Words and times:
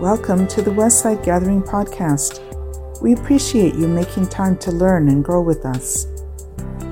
Welcome 0.00 0.48
to 0.48 0.62
the 0.62 0.70
Westside 0.70 1.22
Gathering 1.22 1.62
Podcast. 1.62 2.40
We 3.02 3.12
appreciate 3.12 3.74
you 3.74 3.86
making 3.86 4.28
time 4.28 4.56
to 4.56 4.70
learn 4.70 5.10
and 5.10 5.22
grow 5.22 5.42
with 5.42 5.66
us. 5.66 6.06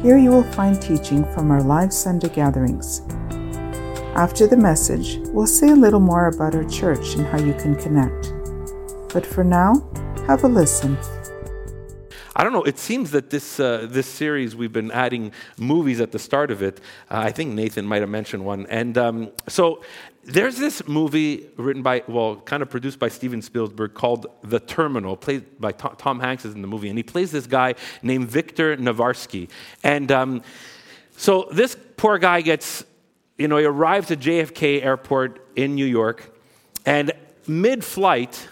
Here 0.03 0.19
you 0.19 0.29
will 0.29 0.43
find 0.53 0.79
teaching 0.81 1.25
from 1.33 1.51
our 1.51 1.63
live 1.63 1.91
Sunday 1.91 2.29
gatherings. 2.29 3.01
After 4.15 4.47
the 4.47 4.59
message, 4.59 5.21
we'll 5.29 5.47
say 5.47 5.71
a 5.71 5.75
little 5.75 6.01
more 6.01 6.27
about 6.27 6.55
our 6.55 6.65
church 6.65 7.15
and 7.15 7.27
how 7.27 7.39
you 7.39 7.55
can 7.55 7.77
connect. 7.77 8.35
But 9.11 9.25
for 9.25 9.43
now, 9.43 9.91
have 10.27 10.45
a 10.45 10.49
listen. 10.49 10.99
I 12.39 12.45
don't 12.45 12.53
know. 12.53 12.63
It 12.63 12.79
seems 12.79 13.11
that 13.11 13.31
this 13.31 13.59
uh, 13.59 13.89
this 13.91 14.07
series 14.07 14.55
we've 14.55 14.73
been 14.73 14.93
adding 14.93 15.33
movies 15.57 16.01
at 16.01 16.13
the 16.13 16.21
start 16.21 16.53
of 16.53 16.63
it. 16.63 16.81
Uh, 17.11 17.19
I 17.19 17.33
think 17.33 17.53
Nathan 17.53 17.85
might 17.85 18.01
have 18.01 18.11
mentioned 18.11 18.45
one, 18.45 18.65
and 18.67 18.97
um, 18.97 19.33
so 19.49 19.83
there's 20.23 20.57
this 20.57 20.87
movie 20.87 21.49
written 21.57 21.83
by, 21.83 22.05
well, 22.07 22.37
kind 22.37 22.63
of 22.63 22.71
produced 22.71 23.01
by 23.01 23.09
Steven 23.09 23.43
Spielberg 23.43 23.95
called 23.95 24.27
The 24.43 24.61
Terminal, 24.61 25.17
played 25.17 25.59
by 25.59 25.73
Tom, 25.73 25.97
Tom 25.99 26.21
Hanks 26.21 26.45
is 26.45 26.55
in 26.55 26.63
the 26.63 26.69
movie, 26.69 26.89
and 26.89 26.97
he 26.97 27.03
plays 27.03 27.33
this 27.33 27.49
guy 27.49 27.75
named 28.03 28.29
Viktor 28.29 28.77
Navorski, 28.77 29.49
and 29.83 30.13
um, 30.13 30.43
so 31.17 31.49
this 31.51 31.77
poor 31.97 32.19
guy 32.19 32.41
gets, 32.41 32.85
you 33.37 33.49
know, 33.49 33.57
he 33.57 33.65
arrives 33.65 34.13
at 34.13 34.21
JFK 34.21 34.85
Airport 34.85 35.45
in 35.57 35.75
New 35.75 35.87
York, 35.87 36.39
and 36.87 37.11
mid-flight, 37.49 38.49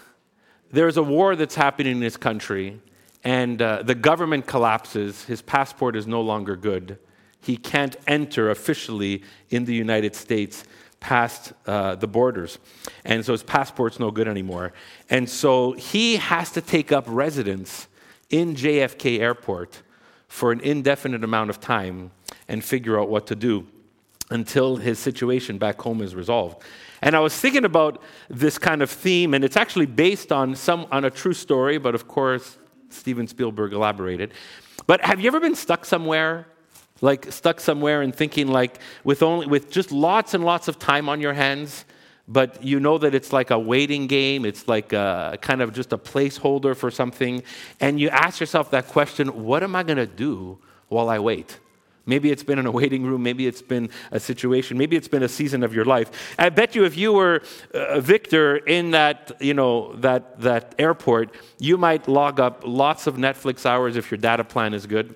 there's 0.73 0.97
a 0.97 1.03
war 1.03 1.37
that's 1.37 1.55
happening 1.55 1.95
in 1.95 2.01
his 2.01 2.17
country 2.17 2.81
and 3.27 3.61
uh, 3.61 3.83
the 3.83 3.93
government 3.93 4.47
collapses, 4.47 5.25
his 5.25 5.41
passport 5.41 5.97
is 5.97 6.07
no 6.07 6.21
longer 6.21 6.55
good. 6.55 6.97
He 7.41 7.57
can't 7.57 7.97
enter 8.07 8.49
officially 8.49 9.21
in 9.49 9.65
the 9.65 9.75
United 9.75 10.15
States 10.15 10.63
past 11.01 11.51
uh, 11.65 11.95
the 11.95 12.07
borders. 12.07 12.57
And 13.03 13.25
so 13.25 13.33
his 13.33 13.43
passport's 13.43 13.99
no 13.99 14.11
good 14.11 14.29
anymore. 14.29 14.71
And 15.09 15.29
so 15.29 15.73
he 15.73 16.15
has 16.15 16.51
to 16.51 16.61
take 16.61 16.93
up 16.93 17.03
residence 17.05 17.89
in 18.29 18.55
JFK 18.55 19.19
Airport 19.19 19.81
for 20.29 20.53
an 20.53 20.61
indefinite 20.61 21.25
amount 21.25 21.49
of 21.49 21.59
time 21.59 22.11
and 22.47 22.63
figure 22.63 22.97
out 22.97 23.09
what 23.09 23.27
to 23.27 23.35
do 23.35 23.67
until 24.29 24.77
his 24.77 24.99
situation 24.99 25.57
back 25.57 25.81
home 25.81 26.01
is 26.01 26.15
resolved. 26.15 26.63
And 27.01 27.13
I 27.13 27.19
was 27.19 27.37
thinking 27.37 27.65
about 27.65 28.01
this 28.29 28.57
kind 28.57 28.81
of 28.81 28.89
theme, 28.89 29.33
and 29.33 29.43
it's 29.43 29.57
actually 29.57 29.85
based 29.85 30.31
on 30.31 30.55
some 30.55 30.87
on 30.93 31.03
a 31.03 31.09
true 31.09 31.33
story, 31.33 31.77
but 31.77 31.93
of 31.93 32.07
course 32.07 32.57
Steven 32.89 33.27
Spielberg 33.27 33.73
elaborated. 33.73 34.33
But 34.85 35.01
have 35.01 35.19
you 35.19 35.27
ever 35.27 35.39
been 35.39 35.55
stuck 35.55 35.85
somewhere? 35.85 36.47
Like 37.01 37.31
stuck 37.31 37.59
somewhere 37.59 38.01
and 38.01 38.15
thinking 38.15 38.47
like 38.47 38.79
with 39.03 39.21
only 39.21 39.45
with 39.45 39.69
just 39.69 39.91
lots 39.91 40.33
and 40.33 40.43
lots 40.43 40.67
of 40.67 40.79
time 40.79 41.09
on 41.09 41.21
your 41.21 41.33
hands, 41.33 41.85
but 42.27 42.63
you 42.63 42.79
know 42.79 42.97
that 42.97 43.13
it's 43.13 43.31
like 43.31 43.51
a 43.51 43.59
waiting 43.59 44.07
game, 44.07 44.45
it's 44.45 44.67
like 44.67 44.93
a, 44.93 45.37
kind 45.41 45.61
of 45.61 45.73
just 45.73 45.93
a 45.93 45.97
placeholder 45.97 46.75
for 46.75 46.89
something, 46.89 47.43
and 47.79 47.99
you 47.99 48.09
ask 48.09 48.39
yourself 48.39 48.71
that 48.71 48.87
question, 48.87 49.43
what 49.43 49.61
am 49.61 49.75
I 49.75 49.83
going 49.83 49.97
to 49.97 50.07
do 50.07 50.57
while 50.89 51.07
I 51.07 51.19
wait? 51.19 51.59
Maybe 52.07 52.31
it's 52.31 52.43
been 52.43 52.57
in 52.57 52.65
a 52.65 52.71
waiting 52.71 53.05
room. 53.05 53.21
Maybe 53.21 53.45
it's 53.45 53.61
been 53.61 53.89
a 54.11 54.19
situation. 54.19 54.77
Maybe 54.77 54.95
it's 54.95 55.07
been 55.07 55.23
a 55.23 55.29
season 55.29 55.61
of 55.61 55.75
your 55.75 55.85
life. 55.85 56.09
I 56.39 56.49
bet 56.49 56.73
you 56.73 56.85
if 56.85 56.97
you 56.97 57.13
were 57.13 57.41
uh, 57.75 57.97
a 57.99 58.01
Viktor 58.01 58.57
in 58.57 58.91
that, 58.91 59.33
you 59.39 59.53
know, 59.53 59.93
that, 59.97 60.39
that 60.41 60.73
airport, 60.79 61.35
you 61.59 61.77
might 61.77 62.07
log 62.07 62.39
up 62.39 62.63
lots 62.65 63.05
of 63.05 63.17
Netflix 63.17 63.65
hours 63.65 63.95
if 63.95 64.09
your 64.09 64.17
data 64.17 64.43
plan 64.43 64.73
is 64.73 64.87
good. 64.87 65.13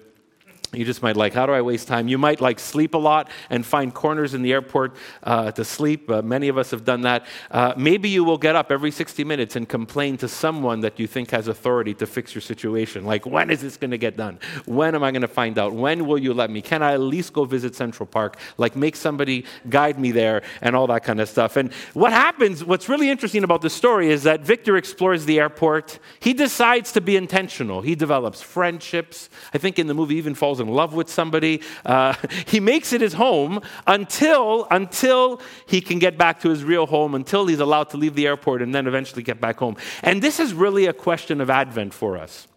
You 0.73 0.85
just 0.85 1.03
might 1.03 1.17
like, 1.17 1.33
how 1.33 1.45
do 1.45 1.51
I 1.51 1.61
waste 1.61 1.89
time? 1.89 2.07
You 2.07 2.17
might 2.17 2.39
like 2.39 2.57
sleep 2.57 2.93
a 2.93 2.97
lot 2.97 3.29
and 3.49 3.65
find 3.65 3.93
corners 3.93 4.33
in 4.33 4.41
the 4.41 4.53
airport 4.53 4.95
uh, 5.21 5.51
to 5.51 5.65
sleep. 5.65 6.09
Uh, 6.09 6.21
many 6.21 6.47
of 6.47 6.57
us 6.57 6.71
have 6.71 6.85
done 6.85 7.01
that. 7.01 7.25
Uh, 7.49 7.73
maybe 7.75 8.07
you 8.07 8.23
will 8.23 8.37
get 8.37 8.55
up 8.55 8.71
every 8.71 8.89
60 8.89 9.25
minutes 9.25 9.57
and 9.57 9.67
complain 9.67 10.15
to 10.15 10.29
someone 10.29 10.79
that 10.79 10.97
you 10.97 11.07
think 11.07 11.31
has 11.31 11.49
authority 11.49 11.93
to 11.95 12.07
fix 12.07 12.33
your 12.33 12.41
situation. 12.41 13.03
Like, 13.03 13.25
when 13.25 13.49
is 13.49 13.59
this 13.59 13.75
going 13.75 13.91
to 13.91 13.97
get 13.97 14.15
done? 14.15 14.39
When 14.65 14.95
am 14.95 15.03
I 15.03 15.11
going 15.11 15.23
to 15.23 15.27
find 15.27 15.59
out? 15.59 15.73
When 15.73 16.07
will 16.07 16.17
you 16.17 16.33
let 16.33 16.49
me? 16.49 16.61
Can 16.61 16.81
I 16.81 16.93
at 16.93 17.01
least 17.01 17.33
go 17.33 17.43
visit 17.43 17.75
Central 17.75 18.07
Park? 18.07 18.39
Like, 18.57 18.77
make 18.77 18.95
somebody 18.95 19.43
guide 19.69 19.99
me 19.99 20.11
there 20.11 20.41
and 20.61 20.73
all 20.73 20.87
that 20.87 21.03
kind 21.03 21.19
of 21.19 21.27
stuff. 21.27 21.57
And 21.57 21.73
what 21.93 22.13
happens, 22.13 22.63
what's 22.63 22.87
really 22.87 23.09
interesting 23.09 23.43
about 23.43 23.61
this 23.61 23.73
story 23.73 24.09
is 24.09 24.23
that 24.23 24.39
Viktor 24.39 24.77
explores 24.77 25.25
the 25.25 25.37
airport. 25.41 25.99
He 26.21 26.31
decides 26.31 26.93
to 26.93 27.01
be 27.01 27.17
intentional. 27.17 27.81
He 27.81 27.93
develops 27.93 28.41
friendships. 28.41 29.29
I 29.53 29.57
think 29.57 29.77
in 29.77 29.87
the 29.87 29.93
movie 29.93 30.15
even 30.15 30.33
falls 30.33 30.60
in 30.61 30.69
love 30.69 30.93
with 30.93 31.09
somebody. 31.09 31.61
Uh, 31.85 32.13
he 32.47 32.59
makes 32.59 32.93
it 32.93 33.01
his 33.01 33.13
home 33.13 33.59
until, 33.87 34.67
until 34.71 35.41
he 35.65 35.81
can 35.81 35.99
get 35.99 36.17
back 36.17 36.39
to 36.41 36.49
his 36.49 36.63
real 36.63 36.85
home, 36.85 37.15
until 37.15 37.45
he's 37.47 37.59
allowed 37.59 37.89
to 37.89 37.97
leave 37.97 38.15
the 38.15 38.27
airport 38.27 38.61
and 38.61 38.73
then 38.73 38.87
eventually 38.87 39.23
get 39.23 39.41
back 39.41 39.57
home. 39.57 39.75
And 40.03 40.21
this 40.21 40.39
is 40.39 40.53
really 40.53 40.85
a 40.85 40.93
question 40.93 41.41
of 41.41 41.49
Advent 41.49 41.93
for 41.93 42.17
us 42.17 42.47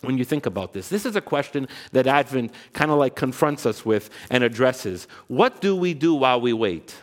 when 0.00 0.18
you 0.18 0.24
think 0.24 0.46
about 0.46 0.72
this. 0.72 0.88
This 0.88 1.06
is 1.06 1.16
a 1.16 1.20
question 1.20 1.68
that 1.92 2.06
Advent 2.06 2.52
kind 2.72 2.90
of 2.90 2.98
like 2.98 3.14
confronts 3.14 3.66
us 3.66 3.84
with 3.84 4.10
and 4.30 4.42
addresses. 4.42 5.06
What 5.28 5.60
do 5.60 5.76
we 5.76 5.94
do 5.94 6.14
while 6.14 6.40
we 6.40 6.52
wait? 6.52 6.94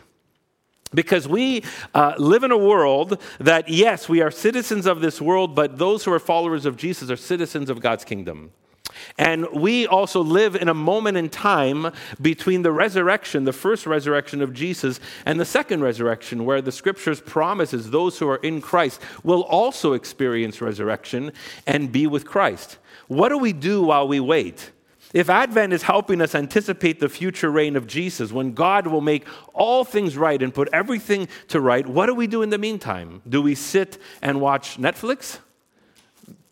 Because 0.92 1.28
we 1.28 1.62
uh, 1.94 2.14
live 2.18 2.42
in 2.42 2.50
a 2.50 2.58
world 2.58 3.20
that, 3.38 3.68
yes, 3.68 4.08
we 4.08 4.20
are 4.22 4.30
citizens 4.30 4.86
of 4.86 5.00
this 5.00 5.20
world, 5.20 5.54
but 5.54 5.78
those 5.78 6.04
who 6.04 6.12
are 6.12 6.18
followers 6.18 6.66
of 6.66 6.76
Jesus 6.76 7.10
are 7.10 7.16
citizens 7.16 7.70
of 7.70 7.80
God's 7.80 8.04
kingdom. 8.04 8.50
And 9.18 9.46
we 9.52 9.86
also 9.86 10.20
live 10.22 10.56
in 10.56 10.68
a 10.68 10.74
moment 10.74 11.16
in 11.16 11.28
time 11.28 11.92
between 12.20 12.62
the 12.62 12.72
resurrection, 12.72 13.44
the 13.44 13.52
first 13.52 13.86
resurrection 13.86 14.42
of 14.42 14.52
Jesus, 14.52 15.00
and 15.26 15.38
the 15.38 15.44
second 15.44 15.82
resurrection, 15.82 16.44
where 16.44 16.62
the 16.62 16.72
scriptures 16.72 17.20
promises 17.20 17.90
those 17.90 18.18
who 18.18 18.28
are 18.28 18.36
in 18.36 18.60
Christ 18.60 19.00
will 19.22 19.42
also 19.42 19.92
experience 19.92 20.60
resurrection 20.60 21.32
and 21.66 21.92
be 21.92 22.06
with 22.06 22.24
Christ. 22.26 22.78
What 23.08 23.30
do 23.30 23.38
we 23.38 23.52
do 23.52 23.82
while 23.82 24.06
we 24.06 24.20
wait? 24.20 24.70
If 25.12 25.28
Advent 25.28 25.72
is 25.72 25.82
helping 25.82 26.20
us 26.20 26.36
anticipate 26.36 27.00
the 27.00 27.08
future 27.08 27.50
reign 27.50 27.74
of 27.74 27.88
Jesus, 27.88 28.30
when 28.30 28.52
God 28.52 28.86
will 28.86 29.00
make 29.00 29.26
all 29.52 29.84
things 29.84 30.16
right 30.16 30.40
and 30.40 30.54
put 30.54 30.68
everything 30.72 31.26
to 31.48 31.60
right, 31.60 31.84
what 31.84 32.06
do 32.06 32.14
we 32.14 32.28
do 32.28 32.42
in 32.42 32.50
the 32.50 32.58
meantime? 32.58 33.20
Do 33.28 33.42
we 33.42 33.56
sit 33.56 33.98
and 34.22 34.40
watch 34.40 34.78
Netflix? 34.78 35.40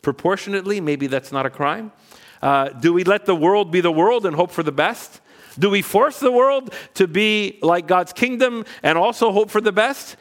Proportionately, 0.01 0.81
maybe 0.81 1.07
that's 1.07 1.31
not 1.31 1.45
a 1.45 1.49
crime. 1.49 1.93
Uh, 2.41 2.69
do 2.69 2.93
we 2.93 3.03
let 3.03 3.25
the 3.25 3.35
world 3.35 3.71
be 3.71 3.81
the 3.81 3.91
world 3.91 4.25
and 4.25 4.35
hope 4.35 4.51
for 4.51 4.63
the 4.63 4.71
best? 4.71 5.21
Do 5.57 5.69
we 5.69 5.81
force 5.81 6.19
the 6.19 6.31
world 6.31 6.73
to 6.95 7.07
be 7.07 7.59
like 7.61 7.87
God's 7.87 8.13
kingdom 8.13 8.65
and 8.83 8.97
also 8.97 9.31
hope 9.31 9.49
for 9.49 9.61
the 9.61 9.71
best? 9.71 10.15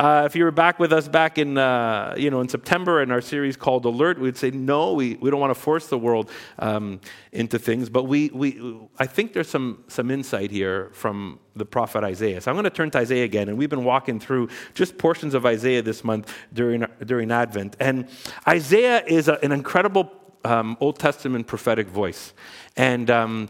Uh, 0.00 0.24
if 0.24 0.34
you 0.34 0.44
were 0.44 0.50
back 0.50 0.78
with 0.78 0.94
us 0.94 1.06
back 1.08 1.36
in, 1.36 1.58
uh, 1.58 2.14
you 2.16 2.30
know, 2.30 2.40
in 2.40 2.48
September 2.48 3.02
in 3.02 3.10
our 3.10 3.20
series 3.20 3.54
called 3.54 3.84
Alert, 3.84 4.18
we'd 4.18 4.34
say, 4.34 4.50
no, 4.50 4.94
we, 4.94 5.16
we 5.16 5.30
don't 5.30 5.40
want 5.40 5.50
to 5.50 5.60
force 5.60 5.88
the 5.88 5.98
world 5.98 6.30
um, 6.58 7.02
into 7.32 7.58
things. 7.58 7.90
But 7.90 8.04
we, 8.04 8.30
we, 8.32 8.78
I 8.98 9.04
think 9.04 9.34
there's 9.34 9.50
some, 9.50 9.84
some 9.88 10.10
insight 10.10 10.50
here 10.50 10.88
from 10.94 11.38
the 11.54 11.66
prophet 11.66 12.02
Isaiah. 12.02 12.40
So 12.40 12.50
I'm 12.50 12.54
going 12.54 12.64
to 12.64 12.70
turn 12.70 12.90
to 12.92 12.98
Isaiah 12.98 13.24
again. 13.24 13.50
And 13.50 13.58
we've 13.58 13.68
been 13.68 13.84
walking 13.84 14.18
through 14.18 14.48
just 14.72 14.96
portions 14.96 15.34
of 15.34 15.44
Isaiah 15.44 15.82
this 15.82 16.02
month 16.02 16.34
during, 16.54 16.86
during 17.04 17.30
Advent. 17.30 17.76
And 17.78 18.08
Isaiah 18.48 19.04
is 19.06 19.28
a, 19.28 19.38
an 19.44 19.52
incredible 19.52 20.04
um, 20.44 20.76
Old 20.80 20.98
Testament 20.98 21.46
prophetic 21.46 21.88
voice. 21.88 22.32
And 22.76 23.10
um, 23.10 23.48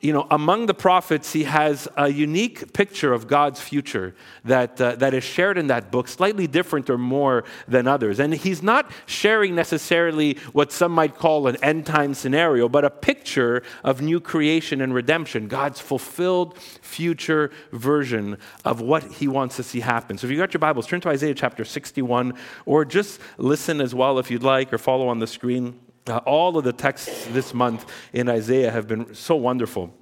you 0.00 0.14
know, 0.14 0.26
among 0.30 0.64
the 0.64 0.72
prophets, 0.72 1.34
he 1.34 1.44
has 1.44 1.86
a 1.94 2.08
unique 2.08 2.72
picture 2.72 3.12
of 3.12 3.26
God's 3.26 3.60
future 3.60 4.14
that, 4.44 4.80
uh, 4.80 4.96
that 4.96 5.12
is 5.12 5.24
shared 5.24 5.58
in 5.58 5.66
that 5.66 5.90
book, 5.90 6.08
slightly 6.08 6.46
different 6.46 6.88
or 6.88 6.96
more 6.96 7.44
than 7.68 7.86
others. 7.86 8.18
And 8.18 8.32
he's 8.32 8.62
not 8.62 8.90
sharing 9.04 9.54
necessarily 9.54 10.38
what 10.52 10.72
some 10.72 10.92
might 10.92 11.16
call 11.16 11.46
an 11.48 11.56
end 11.62 11.84
time 11.84 12.14
scenario, 12.14 12.66
but 12.66 12.82
a 12.82 12.90
picture 12.90 13.62
of 13.84 14.00
new 14.00 14.20
creation 14.20 14.80
and 14.80 14.94
redemption, 14.94 15.48
God's 15.48 15.80
fulfilled 15.80 16.58
future 16.58 17.50
version 17.72 18.38
of 18.64 18.80
what 18.80 19.04
he 19.04 19.28
wants 19.28 19.56
to 19.56 19.62
see 19.62 19.80
happen. 19.80 20.16
So 20.16 20.26
if 20.26 20.30
you 20.30 20.38
got 20.38 20.54
your 20.54 20.60
Bibles, 20.60 20.86
turn 20.86 21.02
to 21.02 21.10
Isaiah 21.10 21.34
chapter 21.34 21.64
61, 21.64 22.34
or 22.64 22.86
just 22.86 23.20
listen 23.36 23.82
as 23.82 23.94
well 23.94 24.18
if 24.18 24.30
you'd 24.30 24.42
like, 24.42 24.72
or 24.72 24.78
follow 24.78 25.08
on 25.08 25.18
the 25.18 25.26
screen. 25.26 25.78
Uh, 26.06 26.18
all 26.18 26.56
of 26.56 26.64
the 26.64 26.72
texts 26.72 27.26
this 27.26 27.52
month 27.52 27.84
in 28.12 28.28
Isaiah 28.28 28.70
have 28.70 28.88
been 28.88 29.14
so 29.14 29.36
wonderful. 29.36 29.94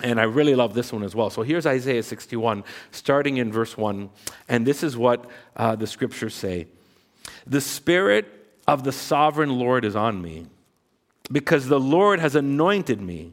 And 0.00 0.20
I 0.20 0.24
really 0.24 0.54
love 0.54 0.74
this 0.74 0.92
one 0.92 1.02
as 1.02 1.14
well. 1.14 1.30
So 1.30 1.42
here's 1.42 1.66
Isaiah 1.66 2.02
61, 2.02 2.64
starting 2.92 3.38
in 3.38 3.50
verse 3.52 3.76
1. 3.76 4.10
And 4.48 4.66
this 4.66 4.82
is 4.82 4.96
what 4.96 5.28
uh, 5.56 5.76
the 5.76 5.86
scriptures 5.86 6.34
say 6.34 6.68
The 7.46 7.60
Spirit 7.60 8.26
of 8.66 8.84
the 8.84 8.92
sovereign 8.92 9.58
Lord 9.58 9.84
is 9.84 9.96
on 9.96 10.22
me, 10.22 10.46
because 11.32 11.68
the 11.68 11.80
Lord 11.80 12.20
has 12.20 12.36
anointed 12.36 13.00
me 13.00 13.32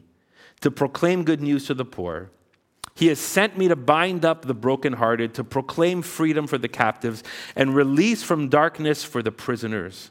to 0.60 0.70
proclaim 0.70 1.24
good 1.24 1.40
news 1.40 1.66
to 1.66 1.74
the 1.74 1.84
poor. 1.84 2.30
He 2.94 3.08
has 3.08 3.18
sent 3.18 3.58
me 3.58 3.68
to 3.68 3.76
bind 3.76 4.24
up 4.24 4.46
the 4.46 4.54
brokenhearted, 4.54 5.34
to 5.34 5.44
proclaim 5.44 6.00
freedom 6.00 6.46
for 6.46 6.56
the 6.56 6.68
captives, 6.68 7.22
and 7.54 7.74
release 7.74 8.22
from 8.22 8.48
darkness 8.48 9.04
for 9.04 9.22
the 9.22 9.30
prisoners 9.30 10.10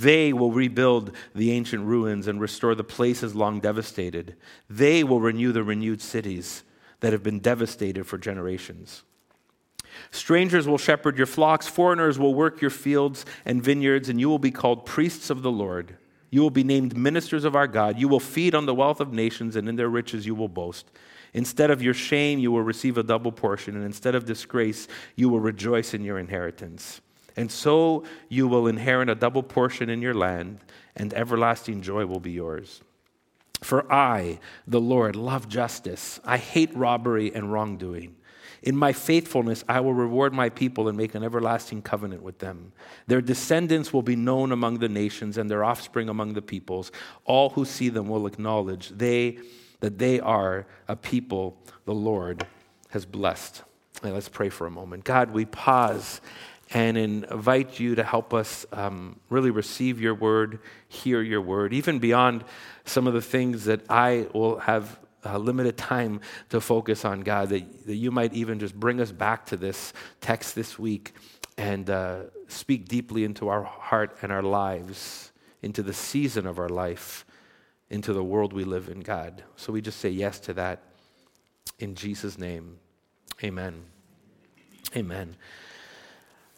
They 0.00 0.34
will 0.34 0.52
rebuild 0.52 1.12
the 1.34 1.52
ancient 1.52 1.84
ruins 1.84 2.26
and 2.26 2.38
restore 2.38 2.74
the 2.74 2.84
places 2.84 3.34
long 3.34 3.60
devastated. 3.60 4.36
They 4.68 5.02
will 5.02 5.20
renew 5.20 5.52
the 5.52 5.62
renewed 5.62 6.02
cities 6.02 6.64
that 7.00 7.12
have 7.12 7.22
been 7.22 7.38
devastated 7.38 8.04
for 8.04 8.18
generations. 8.18 9.04
Strangers 10.10 10.68
will 10.68 10.76
shepherd 10.76 11.16
your 11.16 11.26
flocks, 11.26 11.66
foreigners 11.66 12.18
will 12.18 12.34
work 12.34 12.60
your 12.60 12.70
fields 12.70 13.24
and 13.46 13.62
vineyards, 13.62 14.10
and 14.10 14.20
you 14.20 14.28
will 14.28 14.38
be 14.38 14.50
called 14.50 14.84
priests 14.84 15.30
of 15.30 15.40
the 15.40 15.50
Lord. 15.50 15.96
You 16.30 16.42
will 16.42 16.50
be 16.50 16.64
named 16.64 16.94
ministers 16.94 17.44
of 17.44 17.56
our 17.56 17.66
God. 17.66 17.98
You 17.98 18.08
will 18.08 18.20
feed 18.20 18.54
on 18.54 18.66
the 18.66 18.74
wealth 18.74 19.00
of 19.00 19.14
nations, 19.14 19.56
and 19.56 19.66
in 19.66 19.76
their 19.76 19.88
riches 19.88 20.26
you 20.26 20.34
will 20.34 20.48
boast. 20.48 20.90
Instead 21.32 21.70
of 21.70 21.80
your 21.82 21.94
shame, 21.94 22.38
you 22.38 22.52
will 22.52 22.62
receive 22.62 22.98
a 22.98 23.02
double 23.02 23.32
portion, 23.32 23.74
and 23.74 23.84
instead 23.84 24.14
of 24.14 24.26
disgrace, 24.26 24.88
you 25.14 25.30
will 25.30 25.40
rejoice 25.40 25.94
in 25.94 26.04
your 26.04 26.18
inheritance. 26.18 27.00
And 27.36 27.50
so 27.52 28.04
you 28.28 28.48
will 28.48 28.66
inherit 28.66 29.10
a 29.10 29.14
double 29.14 29.42
portion 29.42 29.90
in 29.90 30.00
your 30.00 30.14
land, 30.14 30.60
and 30.96 31.12
everlasting 31.12 31.82
joy 31.82 32.06
will 32.06 32.20
be 32.20 32.32
yours. 32.32 32.80
For 33.62 33.90
I, 33.92 34.38
the 34.66 34.80
Lord, 34.80 35.16
love 35.16 35.48
justice. 35.48 36.20
I 36.24 36.38
hate 36.38 36.74
robbery 36.74 37.34
and 37.34 37.52
wrongdoing. 37.52 38.16
In 38.62 38.76
my 38.76 38.92
faithfulness, 38.92 39.64
I 39.68 39.80
will 39.80 39.94
reward 39.94 40.32
my 40.32 40.48
people 40.48 40.88
and 40.88 40.96
make 40.96 41.14
an 41.14 41.22
everlasting 41.22 41.82
covenant 41.82 42.22
with 42.22 42.38
them. 42.38 42.72
Their 43.06 43.20
descendants 43.20 43.92
will 43.92 44.02
be 44.02 44.16
known 44.16 44.50
among 44.50 44.78
the 44.78 44.88
nations 44.88 45.38
and 45.38 45.50
their 45.50 45.62
offspring 45.62 46.08
among 46.08 46.32
the 46.32 46.42
peoples. 46.42 46.90
All 47.24 47.50
who 47.50 47.64
see 47.64 47.90
them 47.90 48.08
will 48.08 48.26
acknowledge 48.26 48.88
they, 48.88 49.38
that 49.80 49.98
they 49.98 50.20
are 50.20 50.66
a 50.88 50.96
people 50.96 51.58
the 51.84 51.94
Lord 51.94 52.46
has 52.90 53.04
blessed. 53.06 53.62
Now, 54.02 54.10
let's 54.10 54.28
pray 54.28 54.48
for 54.48 54.66
a 54.66 54.70
moment. 54.70 55.04
God, 55.04 55.30
we 55.30 55.44
pause 55.44 56.20
and 56.74 56.98
invite 56.98 57.78
you 57.78 57.94
to 57.94 58.02
help 58.02 58.34
us 58.34 58.66
um, 58.72 59.20
really 59.30 59.50
receive 59.50 60.00
your 60.00 60.14
word, 60.14 60.58
hear 60.88 61.22
your 61.22 61.40
word, 61.40 61.72
even 61.72 61.98
beyond 61.98 62.44
some 62.84 63.06
of 63.06 63.14
the 63.14 63.22
things 63.22 63.64
that 63.66 63.82
I 63.88 64.26
will 64.32 64.58
have 64.58 64.98
uh, 65.24 65.38
limited 65.38 65.76
time 65.76 66.20
to 66.50 66.60
focus 66.60 67.04
on, 67.04 67.22
God, 67.22 67.50
that, 67.50 67.86
that 67.86 67.94
you 67.94 68.10
might 68.10 68.32
even 68.32 68.58
just 68.58 68.74
bring 68.74 69.00
us 69.00 69.12
back 69.12 69.46
to 69.46 69.56
this 69.56 69.92
text 70.20 70.54
this 70.54 70.78
week 70.78 71.14
and 71.56 71.88
uh, 71.88 72.22
speak 72.48 72.88
deeply 72.88 73.24
into 73.24 73.48
our 73.48 73.62
heart 73.62 74.16
and 74.22 74.30
our 74.30 74.42
lives, 74.42 75.32
into 75.62 75.82
the 75.82 75.92
season 75.92 76.46
of 76.46 76.58
our 76.58 76.68
life, 76.68 77.24
into 77.90 78.12
the 78.12 78.22
world 78.22 78.52
we 78.52 78.64
live 78.64 78.88
in, 78.88 79.00
God. 79.00 79.42
So 79.56 79.72
we 79.72 79.80
just 79.80 80.00
say 80.00 80.10
yes 80.10 80.38
to 80.40 80.52
that 80.54 80.82
in 81.78 81.94
Jesus' 81.94 82.38
name. 82.38 82.78
Amen. 83.42 83.84
Amen. 84.94 85.36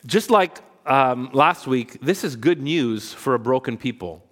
Just 0.09 0.31
like 0.31 0.61
um, 0.87 1.29
last 1.35 1.67
week, 1.67 1.99
this 2.01 2.25
is 2.25 2.35
good 2.35 2.63
news 2.63 3.13
for 3.13 3.35
a 3.35 3.39
broken 3.39 3.77
people. 3.77 4.25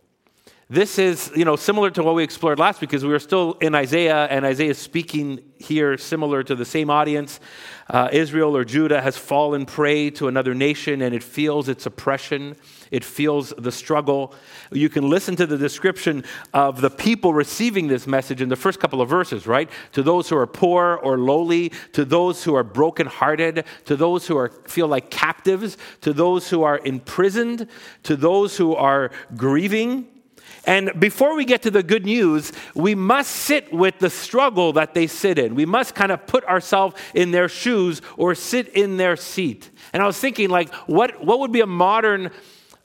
This 0.69 0.99
is, 0.99 1.31
you 1.37 1.45
know, 1.45 1.55
similar 1.55 1.91
to 1.91 2.03
what 2.03 2.17
we 2.17 2.25
explored 2.25 2.59
last 2.59 2.81
week 2.81 2.91
because 2.91 3.05
we 3.05 3.13
were 3.13 3.21
still 3.21 3.53
in 3.61 3.73
Isaiah, 3.77 4.25
and 4.25 4.45
Isaiah 4.45 4.71
is 4.71 4.79
speaking 4.79 5.39
here 5.61 5.97
similar 5.97 6.43
to 6.43 6.57
the 6.57 6.65
same 6.65 6.91
audience. 6.91 7.39
Uh, 7.89 8.09
Israel 8.11 8.57
or 8.57 8.65
Judah 8.65 9.01
has 9.01 9.17
fallen 9.17 9.65
prey 9.65 10.11
to 10.11 10.27
another 10.27 10.55
nation, 10.55 11.03
and 11.03 11.15
it 11.15 11.23
feels 11.23 11.69
its 11.69 11.87
oppression. 11.87 12.57
It 12.91 13.05
feels 13.05 13.55
the 13.57 13.71
struggle. 13.71 14.35
You 14.73 14.89
can 14.89 15.09
listen 15.09 15.37
to 15.37 15.47
the 15.47 15.57
description 15.57 16.25
of 16.53 16.81
the 16.81 16.91
people 16.91 17.33
receiving 17.33 17.87
this 17.87 18.09
message 18.09 18.43
in 18.43 18.49
the 18.49 18.57
first 18.57 18.81
couple 18.81 19.01
of 19.01 19.09
verses, 19.09 19.47
right? 19.47 19.71
To 19.93 20.03
those 20.03 20.29
who 20.29 20.37
are 20.37 20.49
poor 20.49 20.99
or 21.01 21.17
lowly, 21.17 21.71
to 21.93 22.05
those 22.05 22.43
who 22.43 22.57
are 22.57 22.65
brokenhearted, 22.65 23.65
to 23.85 23.95
those 23.95 24.27
who 24.27 24.37
are, 24.37 24.49
feel 24.49 24.89
like 24.89 25.13
captives, 25.13 25.79
to 26.01 26.13
those 26.13 26.51
who 26.51 26.65
are 26.65 26.81
imprisoned, 26.81 27.69
to 28.03 28.17
those 28.17 28.57
who 28.57 28.75
are 28.75 29.13
grieving 29.37 30.09
and 30.67 30.99
before 30.99 31.37
we 31.37 31.45
get 31.45 31.63
to 31.63 31.71
the 31.71 31.83
good 31.83 32.05
news, 32.05 32.53
we 32.75 32.95
must 32.95 33.31
sit 33.31 33.73
with 33.73 33.99
the 34.01 34.11
struggle 34.11 34.73
that 34.73 34.95
they 34.95 35.07
sit 35.07 35.39
in. 35.39 35.55
We 35.55 35.65
must 35.65 35.95
kind 35.95 36.11
of 36.11 36.27
put 36.27 36.45
ourselves 36.45 36.97
in 37.15 37.31
their 37.31 37.49
shoes 37.49 38.03
or 38.17 38.35
sit 38.35 38.69
in 38.69 38.97
their 38.97 39.17
seat. 39.17 39.71
And 39.93 40.03
I 40.03 40.07
was 40.07 40.19
thinking, 40.19 40.51
like, 40.51 40.75
what, 40.87 41.25
what 41.25 41.39
would 41.39 41.53
be 41.53 41.61
a 41.61 41.67
modern 41.67 42.33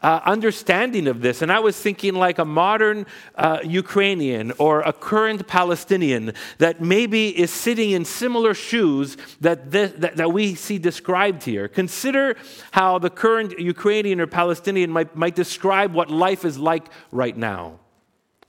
uh, 0.01 0.19
understanding 0.25 1.07
of 1.07 1.21
this. 1.21 1.42
And 1.42 1.51
I 1.51 1.59
was 1.59 1.80
thinking 1.80 2.15
like 2.15 2.39
a 2.39 2.45
modern 2.45 3.06
uh, 3.36 3.59
Ukrainian 3.63 4.51
or 4.57 4.81
a 4.81 4.94
current 4.94 5.48
Palestinian 5.48 6.33
that 6.57 6.81
maybe 6.81 7.30
is 7.38 7.51
sitting 7.51 7.92
in 7.92 8.06
similar 8.06 8.53
shoes 8.53 9.18
that, 9.42 9.71
this, 9.71 9.92
that, 9.98 10.18
that, 10.18 10.31
we 10.31 10.56
see 10.56 10.77
described 10.77 11.44
here. 11.44 11.68
Consider 11.68 12.36
how 12.71 13.00
the 13.00 13.09
current 13.09 13.59
Ukrainian 13.59 14.19
or 14.19 14.27
Palestinian 14.27 14.89
might, 14.89 15.15
might 15.15 15.36
describe 15.36 15.94
what 15.94 16.09
life 16.09 16.45
is 16.45 16.57
like 16.57 16.88
right 17.12 17.38
now. 17.38 17.80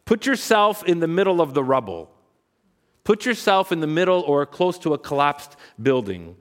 Put 0.04 0.26
yourself 0.26 0.84
in 0.84 1.00
the 1.00 1.08
middle 1.08 1.40
of 1.40 1.54
the 1.54 1.62
rubble. 1.62 2.10
Put 3.04 3.26
yourself 3.26 3.72
in 3.72 3.80
the 3.80 3.86
middle 3.86 4.20
or 4.20 4.46
close 4.46 4.78
to 4.80 4.94
a 4.94 4.98
collapsed 4.98 5.56
building. 5.80 6.36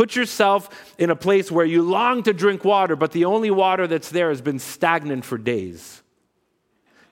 Put 0.00 0.16
yourself 0.16 0.94
in 0.96 1.10
a 1.10 1.14
place 1.14 1.50
where 1.50 1.66
you 1.66 1.82
long 1.82 2.22
to 2.22 2.32
drink 2.32 2.64
water, 2.64 2.96
but 2.96 3.12
the 3.12 3.26
only 3.26 3.50
water 3.50 3.86
that's 3.86 4.08
there 4.08 4.30
has 4.30 4.40
been 4.40 4.58
stagnant 4.58 5.26
for 5.26 5.36
days. 5.36 6.02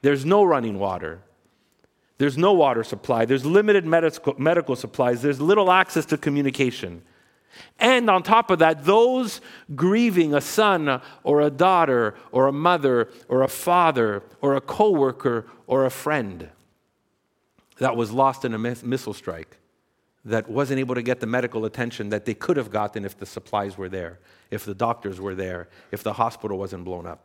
There's 0.00 0.24
no 0.24 0.42
running 0.42 0.78
water. 0.78 1.20
There's 2.16 2.38
no 2.38 2.54
water 2.54 2.82
supply. 2.82 3.26
There's 3.26 3.44
limited 3.44 3.84
medical, 3.84 4.36
medical 4.38 4.74
supplies. 4.74 5.20
There's 5.20 5.38
little 5.38 5.70
access 5.70 6.06
to 6.06 6.16
communication. 6.16 7.02
And 7.78 8.08
on 8.08 8.22
top 8.22 8.50
of 8.50 8.60
that, 8.60 8.86
those 8.86 9.42
grieving 9.74 10.32
a 10.32 10.40
son 10.40 11.02
or 11.24 11.42
a 11.42 11.50
daughter 11.50 12.14
or 12.32 12.46
a 12.46 12.52
mother 12.52 13.10
or 13.28 13.42
a 13.42 13.48
father 13.48 14.22
or 14.40 14.54
a 14.54 14.62
coworker 14.62 15.44
or 15.66 15.84
a 15.84 15.90
friend 15.90 16.48
that 17.80 17.96
was 17.96 18.12
lost 18.12 18.46
in 18.46 18.54
a 18.54 18.58
missile 18.58 19.12
strike 19.12 19.58
that 20.24 20.48
wasn't 20.48 20.80
able 20.80 20.94
to 20.94 21.02
get 21.02 21.20
the 21.20 21.26
medical 21.26 21.64
attention 21.64 22.08
that 22.10 22.24
they 22.24 22.34
could 22.34 22.56
have 22.56 22.70
gotten 22.70 23.04
if 23.04 23.16
the 23.16 23.26
supplies 23.26 23.78
were 23.78 23.88
there, 23.88 24.18
if 24.50 24.64
the 24.64 24.74
doctors 24.74 25.20
were 25.20 25.34
there, 25.34 25.68
if 25.90 26.02
the 26.02 26.14
hospital 26.14 26.58
wasn't 26.58 26.84
blown 26.84 27.06
up, 27.06 27.24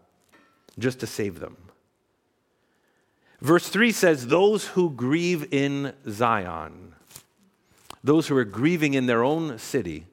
just 0.77 0.99
to 0.99 1.07
save 1.07 1.39
them. 1.39 1.57
Verse 3.41 3.67
3 3.67 3.91
says, 3.91 4.27
Those 4.27 4.67
who 4.67 4.89
grieve 4.89 5.51
in 5.51 5.93
Zion, 6.07 6.93
those 8.03 8.27
who 8.27 8.37
are 8.37 8.45
grieving 8.45 8.93
in 8.93 9.05
their 9.05 9.23
own 9.23 9.57
city, 9.59 10.05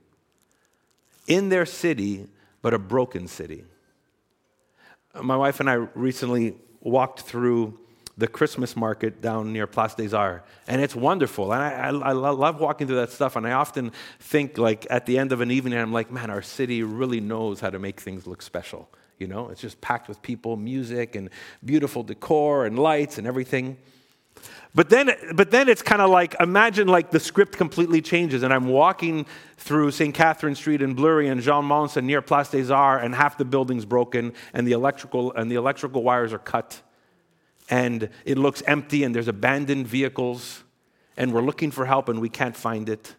in 1.29 1.49
their 1.49 1.65
city, 1.65 2.27
but 2.61 2.75
a 2.75 2.79
broken 2.79 3.29
city. 3.29 3.65
My 5.23 5.37
wife 5.37 5.61
and 5.61 5.71
I 5.71 5.75
recently 5.75 6.57
walked 6.81 7.21
through 7.21 7.79
the 8.21 8.29
Christmas 8.29 8.77
market 8.77 9.23
down 9.23 9.53
near 9.53 9.67
Place 9.67 9.95
des 9.95 10.15
Arts. 10.15 10.47
And 10.69 10.81
it's 10.83 10.95
wonderful. 10.95 11.53
And 11.53 11.63
I, 11.63 11.71
I, 11.71 12.11
I, 12.11 12.13
love 12.13 12.61
walking 12.61 12.87
through 12.87 12.97
that 12.97 13.11
stuff. 13.11 13.35
And 13.35 13.47
I 13.47 13.53
often 13.53 13.93
think, 14.21 14.59
like, 14.59 14.87
at 14.91 15.07
the 15.07 15.19
end 15.19 15.33
of 15.33 15.41
an 15.41 15.51
evening, 15.51 15.79
I'm 15.79 15.93
like, 15.93 16.13
man, 16.13 16.31
our 16.31 16.43
city 16.43 16.83
really 16.83 17.21
knows 17.21 17.61
how 17.61 17.71
to 17.71 17.79
make 17.79 17.99
things 17.99 18.27
look 18.27 18.43
special. 18.43 18.91
You 19.19 19.27
know, 19.27 19.49
it's 19.49 19.61
just 19.61 19.81
packed 19.81 20.07
with 20.07 20.21
people, 20.21 20.57
music, 20.57 21.17
and 21.17 21.31
beautiful 21.65 22.03
decor, 22.03 22.67
and 22.67 22.79
lights, 22.79 23.17
and 23.17 23.27
everything. 23.27 23.79
But 24.75 24.91
then, 24.91 25.11
but 25.35 25.51
then 25.51 25.69
it's 25.69 25.83
kind 25.83 26.01
of 26.01 26.11
like 26.11 26.37
imagine 26.41 26.89
like 26.89 27.11
the 27.11 27.21
script 27.21 27.57
completely 27.57 28.01
changes, 28.01 28.43
and 28.43 28.53
I'm 28.53 28.69
walking 28.69 29.27
through 29.57 29.91
St. 29.91 30.15
Catherine 30.15 30.55
Street 30.55 30.81
in 30.81 30.95
Bleury 30.95 31.29
and 31.29 31.43
Jean 31.43 31.67
Mance 31.67 31.97
and 31.97 32.07
near 32.07 32.23
Place 32.23 32.51
des 32.51 32.73
Arts, 32.73 33.05
and 33.05 33.15
half 33.15 33.37
the 33.37 33.45
building's 33.45 33.85
broken, 33.85 34.33
and 34.55 34.67
the 34.67 34.73
electrical 34.73 35.33
and 35.33 35.51
the 35.51 35.57
electrical 35.57 36.03
wires 36.03 36.33
are 36.33 36.39
cut 36.39 36.81
and 37.71 38.11
it 38.25 38.37
looks 38.37 38.63
empty 38.67 39.05
and 39.05 39.15
there's 39.15 39.29
abandoned 39.29 39.87
vehicles 39.87 40.65
and 41.17 41.33
we're 41.33 41.41
looking 41.41 41.71
for 41.71 41.87
help 41.87 42.09
and 42.09 42.21
we 42.21 42.29
can't 42.29 42.57
find 42.57 42.89
it. 42.89 43.15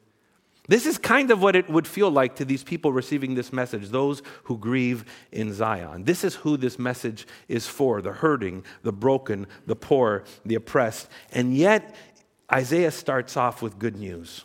This 0.67 0.86
is 0.86 0.98
kind 0.98 1.31
of 1.31 1.41
what 1.41 1.55
it 1.55 1.70
would 1.70 1.88
feel 1.88 2.12
like 2.12 2.36
to 2.36 2.46
these 2.46 2.63
people 2.63 2.93
receiving 2.93 3.34
this 3.34 3.51
message, 3.51 3.89
those 3.89 4.22
who 4.43 4.58
grieve 4.58 5.05
in 5.31 5.53
Zion. 5.53 6.03
This 6.03 6.24
is 6.24 6.36
who 6.36 6.55
this 6.55 6.77
message 6.77 7.25
is 7.48 7.65
for 7.65 8.01
the 8.01 8.12
hurting, 8.12 8.63
the 8.84 8.93
broken, 8.93 9.48
the 9.65 9.75
poor, 9.75 10.24
the 10.46 10.55
oppressed. 10.55 11.10
And 11.31 11.55
yet, 11.55 11.96
Isaiah 12.53 12.91
starts 12.91 13.36
off 13.36 13.62
with 13.62 13.79
good 13.79 13.96
news. 13.96 14.43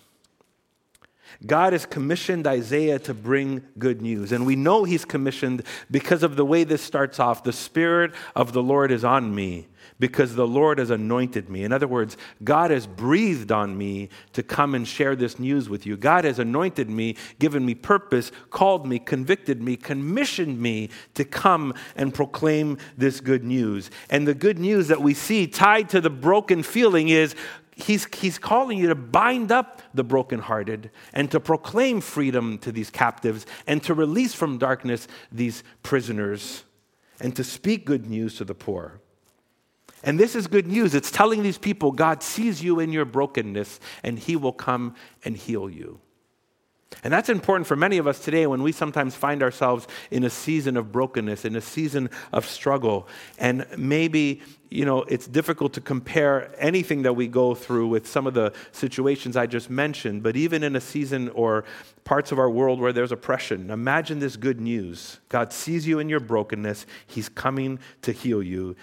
God 1.45 1.73
has 1.73 1.87
commissioned 1.87 2.47
Isaiah 2.47 2.99
to 3.00 3.14
bring 3.14 3.62
good 3.78 4.00
news. 4.00 4.33
And 4.33 4.47
we 4.47 4.56
know 4.56 4.85
he's 4.85 5.04
commissioned 5.04 5.62
because 5.90 6.23
of 6.23 6.37
the 6.37 6.45
way 6.45 6.64
this 6.64 6.83
starts 6.83 7.21
off. 7.21 7.45
The 7.45 7.52
Spirit 7.52 8.12
of 8.35 8.52
the 8.52 8.62
Lord 8.62 8.90
is 8.90 9.04
on 9.04 9.35
me 9.35 9.68
because 9.99 10.35
the 10.35 10.47
Lord 10.47 10.78
has 10.78 10.90
anointed 10.90 11.49
me. 11.49 11.64
In 11.64 11.73
other 11.73 11.88
words, 11.88 12.16
God 12.45 12.71
has 12.71 12.87
breathed 12.87 13.50
on 13.50 13.76
me 13.76 14.09
to 14.33 14.42
come 14.42 14.75
and 14.75 14.87
share 14.87 15.16
this 15.16 15.38
news 15.38 15.68
with 15.68 15.87
you. 15.87 15.97
God 15.97 16.25
has 16.25 16.38
anointed 16.38 16.90
me, 16.90 17.16
given 17.38 17.64
me 17.64 17.75
purpose, 17.75 18.30
called 18.50 18.87
me, 18.87 18.99
convicted 18.99 19.62
me, 19.62 19.76
commissioned 19.76 20.61
me 20.61 20.90
to 21.14 21.25
come 21.25 21.75
and 21.97 22.12
proclaim 22.12 22.78
this 22.97 23.21
good 23.21 23.45
news. 23.45 23.90
And 24.11 24.26
the 24.26 24.35
good 24.35 24.59
news 24.59 24.88
that 24.88 25.00
we 25.00 25.14
see 25.14 25.47
tied 25.47 25.88
to 25.90 26.00
the 26.00 26.11
broken 26.11 26.62
feeling 26.62 27.09
is 27.09 27.35
he's, 27.76 28.06
he's 28.14 28.38
calling 28.38 28.78
you 28.78 28.88
to 28.88 28.95
bind 28.95 29.52
up 29.52 29.83
the 29.95 30.02
brokenhearted 30.02 30.90
and 31.12 31.30
to 31.30 31.38
proclaim 31.38 32.00
freedom 32.00 32.59
to 32.59 32.73
these 32.73 32.90
captives 32.90 33.47
and 33.66 33.83
to 33.85 33.95
release 33.95 34.35
from 34.35 34.59
darkness 34.59 35.06
these 35.30 35.62
prisoners 35.83 36.64
and 37.21 37.37
to 37.37 37.45
speak 37.45 37.85
good 37.85 38.06
news 38.06 38.37
to 38.37 38.45
the 38.45 38.54
poor. 38.54 39.00
And 40.02 40.18
this 40.18 40.35
is 40.35 40.47
good 40.47 40.66
news. 40.66 40.95
It's 40.95 41.11
telling 41.11 41.42
these 41.42 41.59
people 41.59 41.92
God 41.92 42.23
sees 42.23 42.62
you 42.62 42.80
in 42.80 42.92
your 42.92 43.04
brokenness 43.04 43.78
and 44.02 44.18
he 44.18 44.37
will 44.37 44.52
come 44.52 44.95
and 45.25 45.37
heal 45.37 45.68
you. 45.68 46.00
And 47.02 47.12
that's 47.12 47.28
important 47.28 47.66
for 47.66 47.76
many 47.76 47.98
of 47.98 48.06
us 48.06 48.20
today 48.20 48.46
when 48.46 48.62
we 48.62 48.72
sometimes 48.72 49.14
find 49.14 49.42
ourselves 49.42 49.86
in 50.10 50.24
a 50.24 50.30
season 50.30 50.76
of 50.76 50.92
brokenness, 50.92 51.44
in 51.44 51.56
a 51.56 51.60
season 51.60 52.10
of 52.32 52.46
struggle. 52.46 53.08
And 53.38 53.66
maybe, 53.76 54.40
you 54.70 54.84
know, 54.84 55.02
it's 55.02 55.26
difficult 55.26 55.72
to 55.74 55.80
compare 55.80 56.54
anything 56.58 57.02
that 57.02 57.14
we 57.14 57.26
go 57.26 57.54
through 57.54 57.88
with 57.88 58.06
some 58.06 58.26
of 58.26 58.34
the 58.34 58.52
situations 58.70 59.36
I 59.36 59.46
just 59.46 59.68
mentioned, 59.68 60.22
but 60.22 60.36
even 60.36 60.62
in 60.62 60.76
a 60.76 60.80
season 60.80 61.28
or 61.30 61.64
parts 62.04 62.30
of 62.30 62.38
our 62.38 62.50
world 62.50 62.80
where 62.80 62.92
there's 62.92 63.12
oppression, 63.12 63.70
imagine 63.70 64.20
this 64.20 64.36
good 64.36 64.60
news. 64.60 65.18
God 65.28 65.52
sees 65.52 65.88
you 65.88 65.98
in 65.98 66.08
your 66.08 66.20
brokenness, 66.20 66.86
He's 67.06 67.28
coming 67.28 67.80
to 68.02 68.12
heal 68.12 68.42
you. 68.42 68.76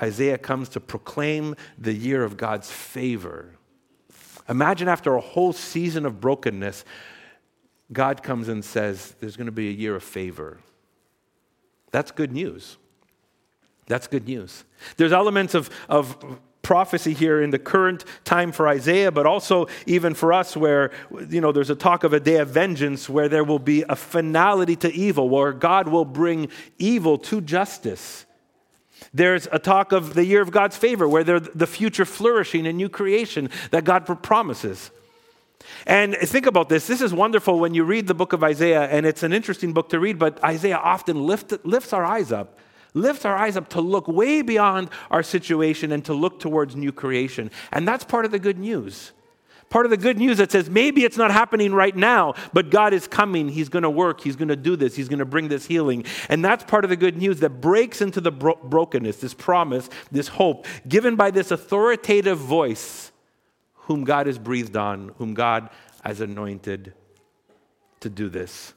Isaiah 0.00 0.38
comes 0.38 0.68
to 0.70 0.80
proclaim 0.80 1.56
the 1.76 1.92
year 1.92 2.22
of 2.22 2.36
God's 2.36 2.70
favor. 2.70 3.56
Imagine 4.48 4.88
after 4.88 5.14
a 5.14 5.20
whole 5.20 5.52
season 5.52 6.06
of 6.06 6.20
brokenness, 6.20 6.84
God 7.92 8.22
comes 8.22 8.48
and 8.48 8.64
says, 8.64 9.14
There's 9.20 9.36
going 9.36 9.46
to 9.46 9.52
be 9.52 9.68
a 9.68 9.72
year 9.72 9.96
of 9.96 10.02
favor. 10.02 10.58
That's 11.90 12.10
good 12.10 12.32
news. 12.32 12.76
That's 13.86 14.06
good 14.06 14.28
news. 14.28 14.64
There's 14.96 15.12
elements 15.12 15.54
of, 15.54 15.70
of 15.88 16.40
prophecy 16.62 17.14
here 17.14 17.40
in 17.40 17.48
the 17.48 17.58
current 17.58 18.04
time 18.24 18.52
for 18.52 18.68
Isaiah, 18.68 19.10
but 19.10 19.24
also 19.24 19.68
even 19.86 20.12
for 20.12 20.34
us, 20.34 20.54
where 20.54 20.90
you 21.30 21.40
know 21.40 21.50
there's 21.50 21.70
a 21.70 21.74
talk 21.74 22.04
of 22.04 22.12
a 22.12 22.20
day 22.20 22.36
of 22.36 22.48
vengeance 22.48 23.08
where 23.08 23.28
there 23.28 23.44
will 23.44 23.58
be 23.58 23.84
a 23.88 23.96
finality 23.96 24.76
to 24.76 24.92
evil, 24.92 25.30
where 25.30 25.54
God 25.54 25.88
will 25.88 26.04
bring 26.04 26.48
evil 26.78 27.16
to 27.18 27.40
justice. 27.40 28.26
There's 29.14 29.48
a 29.50 29.58
talk 29.58 29.92
of 29.92 30.12
the 30.12 30.26
year 30.26 30.42
of 30.42 30.50
God's 30.50 30.76
favor, 30.76 31.08
where 31.08 31.24
there's 31.24 31.48
the 31.54 31.66
future 31.66 32.04
flourishing 32.04 32.66
and 32.66 32.76
new 32.76 32.90
creation 32.90 33.48
that 33.70 33.84
God 33.84 34.22
promises. 34.22 34.90
And 35.86 36.14
think 36.16 36.46
about 36.46 36.68
this. 36.68 36.86
This 36.86 37.00
is 37.00 37.12
wonderful 37.12 37.58
when 37.58 37.74
you 37.74 37.84
read 37.84 38.06
the 38.06 38.14
book 38.14 38.32
of 38.32 38.44
Isaiah, 38.44 38.84
and 38.84 39.04
it's 39.04 39.22
an 39.22 39.32
interesting 39.32 39.72
book 39.72 39.88
to 39.90 40.00
read, 40.00 40.18
but 40.18 40.42
Isaiah 40.44 40.76
often 40.76 41.26
lift, 41.26 41.52
lifts 41.64 41.92
our 41.92 42.04
eyes 42.04 42.32
up, 42.32 42.58
lifts 42.94 43.24
our 43.24 43.36
eyes 43.36 43.56
up 43.56 43.68
to 43.70 43.80
look 43.80 44.08
way 44.08 44.42
beyond 44.42 44.90
our 45.10 45.22
situation 45.22 45.92
and 45.92 46.04
to 46.04 46.14
look 46.14 46.40
towards 46.40 46.76
new 46.76 46.92
creation. 46.92 47.50
And 47.72 47.86
that's 47.86 48.04
part 48.04 48.24
of 48.24 48.30
the 48.30 48.38
good 48.38 48.58
news. 48.58 49.12
Part 49.70 49.84
of 49.84 49.90
the 49.90 49.98
good 49.98 50.16
news 50.16 50.38
that 50.38 50.50
says 50.50 50.70
maybe 50.70 51.04
it's 51.04 51.18
not 51.18 51.30
happening 51.30 51.74
right 51.74 51.94
now, 51.94 52.34
but 52.54 52.70
God 52.70 52.94
is 52.94 53.06
coming. 53.06 53.50
He's 53.50 53.68
going 53.68 53.82
to 53.82 53.90
work. 53.90 54.22
He's 54.22 54.36
going 54.36 54.48
to 54.48 54.56
do 54.56 54.76
this. 54.76 54.96
He's 54.96 55.10
going 55.10 55.18
to 55.18 55.26
bring 55.26 55.48
this 55.48 55.66
healing. 55.66 56.04
And 56.30 56.42
that's 56.42 56.64
part 56.64 56.84
of 56.84 56.90
the 56.90 56.96
good 56.96 57.18
news 57.18 57.40
that 57.40 57.60
breaks 57.60 58.00
into 58.00 58.22
the 58.22 58.32
bro- 58.32 58.58
brokenness, 58.62 59.18
this 59.18 59.34
promise, 59.34 59.90
this 60.10 60.28
hope 60.28 60.66
given 60.88 61.16
by 61.16 61.30
this 61.30 61.50
authoritative 61.50 62.38
voice 62.38 63.12
whom 63.88 64.04
God 64.04 64.26
has 64.26 64.38
breathed 64.38 64.76
on, 64.76 65.12
whom 65.16 65.32
God 65.32 65.70
has 66.04 66.20
anointed 66.20 66.92
to 68.00 68.10
do 68.10 68.28
this. 68.28 68.74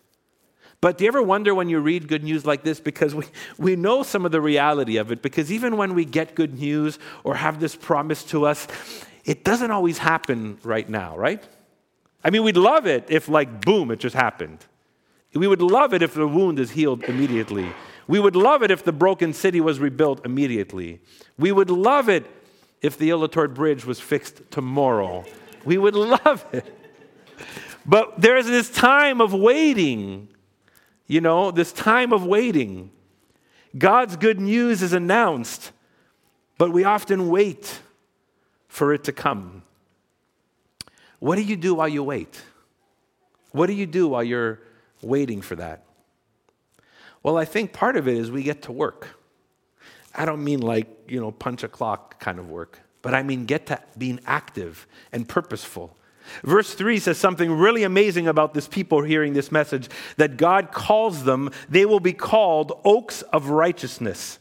But 0.80 0.98
do 0.98 1.03
you 1.03 1.10
ever 1.10 1.22
wonder 1.22 1.53
when 1.53 1.68
you 1.68 1.80
read 1.80 2.08
good 2.08 2.24
news 2.24 2.46
like 2.46 2.63
this? 2.63 2.80
Because 2.80 3.13
we, 3.13 3.25
we 3.58 3.75
know 3.75 4.03
some 4.03 4.25
of 4.25 4.32
the 4.32 4.39
reality 4.39 4.96
of 4.96 5.12
it. 5.12 5.22
Because 5.22 5.51
even 5.51 5.75
when 5.75 5.94
we 5.96 6.06
get 6.06 6.34
good 6.34 6.58
news 6.58 6.98
or 7.25 7.36
have 7.36 7.60
this 7.60 7.75
promise 7.75 8.24
to 8.25 8.46
us, 8.46 8.68
it 9.25 9.44
doesn't 9.44 9.70
always 9.70 9.98
happen 9.98 10.58
right 10.63 10.89
now, 10.89 11.15
right? 11.18 11.44
I 12.24 12.30
mean, 12.30 12.44
we'd 12.44 12.58
love 12.58 12.88
it 12.88 13.06
if, 13.10 13.27
like, 13.27 13.65
boom, 13.65 13.91
it 13.91 14.00
just 14.00 14.15
happened. 14.15 14.65
We 15.34 15.46
would 15.46 15.62
love 15.62 15.94
it 15.94 16.01
if 16.01 16.13
the 16.13 16.25
wound 16.27 16.58
is 16.58 16.72
healed 16.72 17.03
immediately. 17.03 17.70
We 18.08 18.22
would 18.22 18.38
love 18.38 18.63
it 18.63 18.72
if 18.72 18.84
the 18.86 18.94
broken 18.94 19.34
city 19.34 19.60
was 19.60 19.80
rebuilt 19.80 20.25
immediately. 20.25 21.01
We 21.38 21.51
would 21.51 21.70
love 21.70 22.08
it 22.08 22.25
if 22.81 22.97
the 22.97 23.09
Île-aux-Tourtes 23.09 23.53
Bridge 23.53 23.85
was 23.85 24.00
fixed 24.00 24.50
tomorrow. 24.51 25.23
We 25.65 25.77
would 25.77 25.95
love 26.25 26.45
it. 26.51 26.77
But 27.85 28.21
there's 28.21 28.45
this 28.45 28.69
time 28.69 29.21
of 29.21 29.33
waiting, 29.33 30.27
you 31.07 31.21
know, 31.21 31.51
this 31.51 31.71
time 31.71 32.13
of 32.13 32.25
waiting. 32.25 32.91
God's 33.77 34.17
good 34.17 34.39
news 34.39 34.81
is 34.81 34.93
announced, 34.93 35.71
but 36.57 36.71
we 36.71 36.83
often 36.83 37.29
wait 37.29 37.79
for 38.67 38.93
it 38.93 39.03
to 39.05 39.11
come. 39.11 39.63
What 41.19 41.35
do 41.35 41.43
you 41.43 41.55
do 41.55 41.75
while 41.75 41.88
you 41.88 42.03
wait? 42.03 42.41
What 43.51 43.67
do 43.67 43.73
you 43.73 43.85
do 43.85 44.07
while 44.07 44.23
you're 44.23 44.59
waiting 45.01 45.41
for 45.41 45.55
that? 45.55 45.85
Well, 47.23 47.38
I 47.38 47.45
think 47.45 47.73
part 47.73 47.95
of 47.95 48.07
it 48.07 48.17
is 48.17 48.31
we 48.31 48.43
get 48.43 48.63
to 48.63 48.71
work. 48.71 49.07
I 50.13 50.25
don't 50.25 50.44
mean 50.44 50.62
like, 50.62 50.88
you 51.08 51.20
know, 51.20 51.32
punch 51.32 51.63
a 51.63 51.68
clock 51.68 52.20
kind 52.20 52.39
of 52.39 52.50
work, 52.50 52.80
but 53.01 53.13
I 53.13 53.24
mean 53.24 53.46
get 53.46 53.68
to 53.68 53.80
being 53.98 54.20
active 54.25 54.88
and 55.12 55.27
purposeful. 55.27 55.96
Verse 56.44 56.74
3 56.74 57.00
says 57.00 57.18
something 57.18 57.51
really 57.51 57.84
amazing 57.84 58.27
about 58.27 58.53
this 58.53 58.68
people 58.68 59.01
hearing 59.01 59.34
this 59.34 59.51
message 59.51 59.89
that 60.18 60.38
God 60.38 60.72
calls 60.72 61.24
them, 61.24 61.50
they 61.70 61.86
will 61.86 62.00
be 62.00 62.13
called 62.13 62.80
oaks 62.84 63.22
of 63.24 63.50
righteousness 63.50 64.39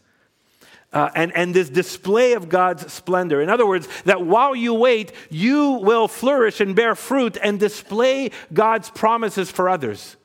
uh, 0.92 1.10
and, 1.14 1.34
and 1.36 1.54
this 1.54 1.70
display 1.70 2.32
of 2.32 2.48
God's 2.48 2.92
splendor. 2.92 3.40
In 3.40 3.48
other 3.48 3.66
words, 3.66 3.88
that 4.04 4.26
while 4.26 4.54
you 4.54 4.74
wait, 4.74 5.12
you 5.30 5.72
will 5.82 6.08
flourish 6.08 6.60
and 6.60 6.74
bear 6.74 6.94
fruit 6.94 7.38
and 7.42 7.60
display 7.60 8.30
God's 8.52 8.90
promises 8.90 9.50
for 9.50 9.68
others. 9.68 10.16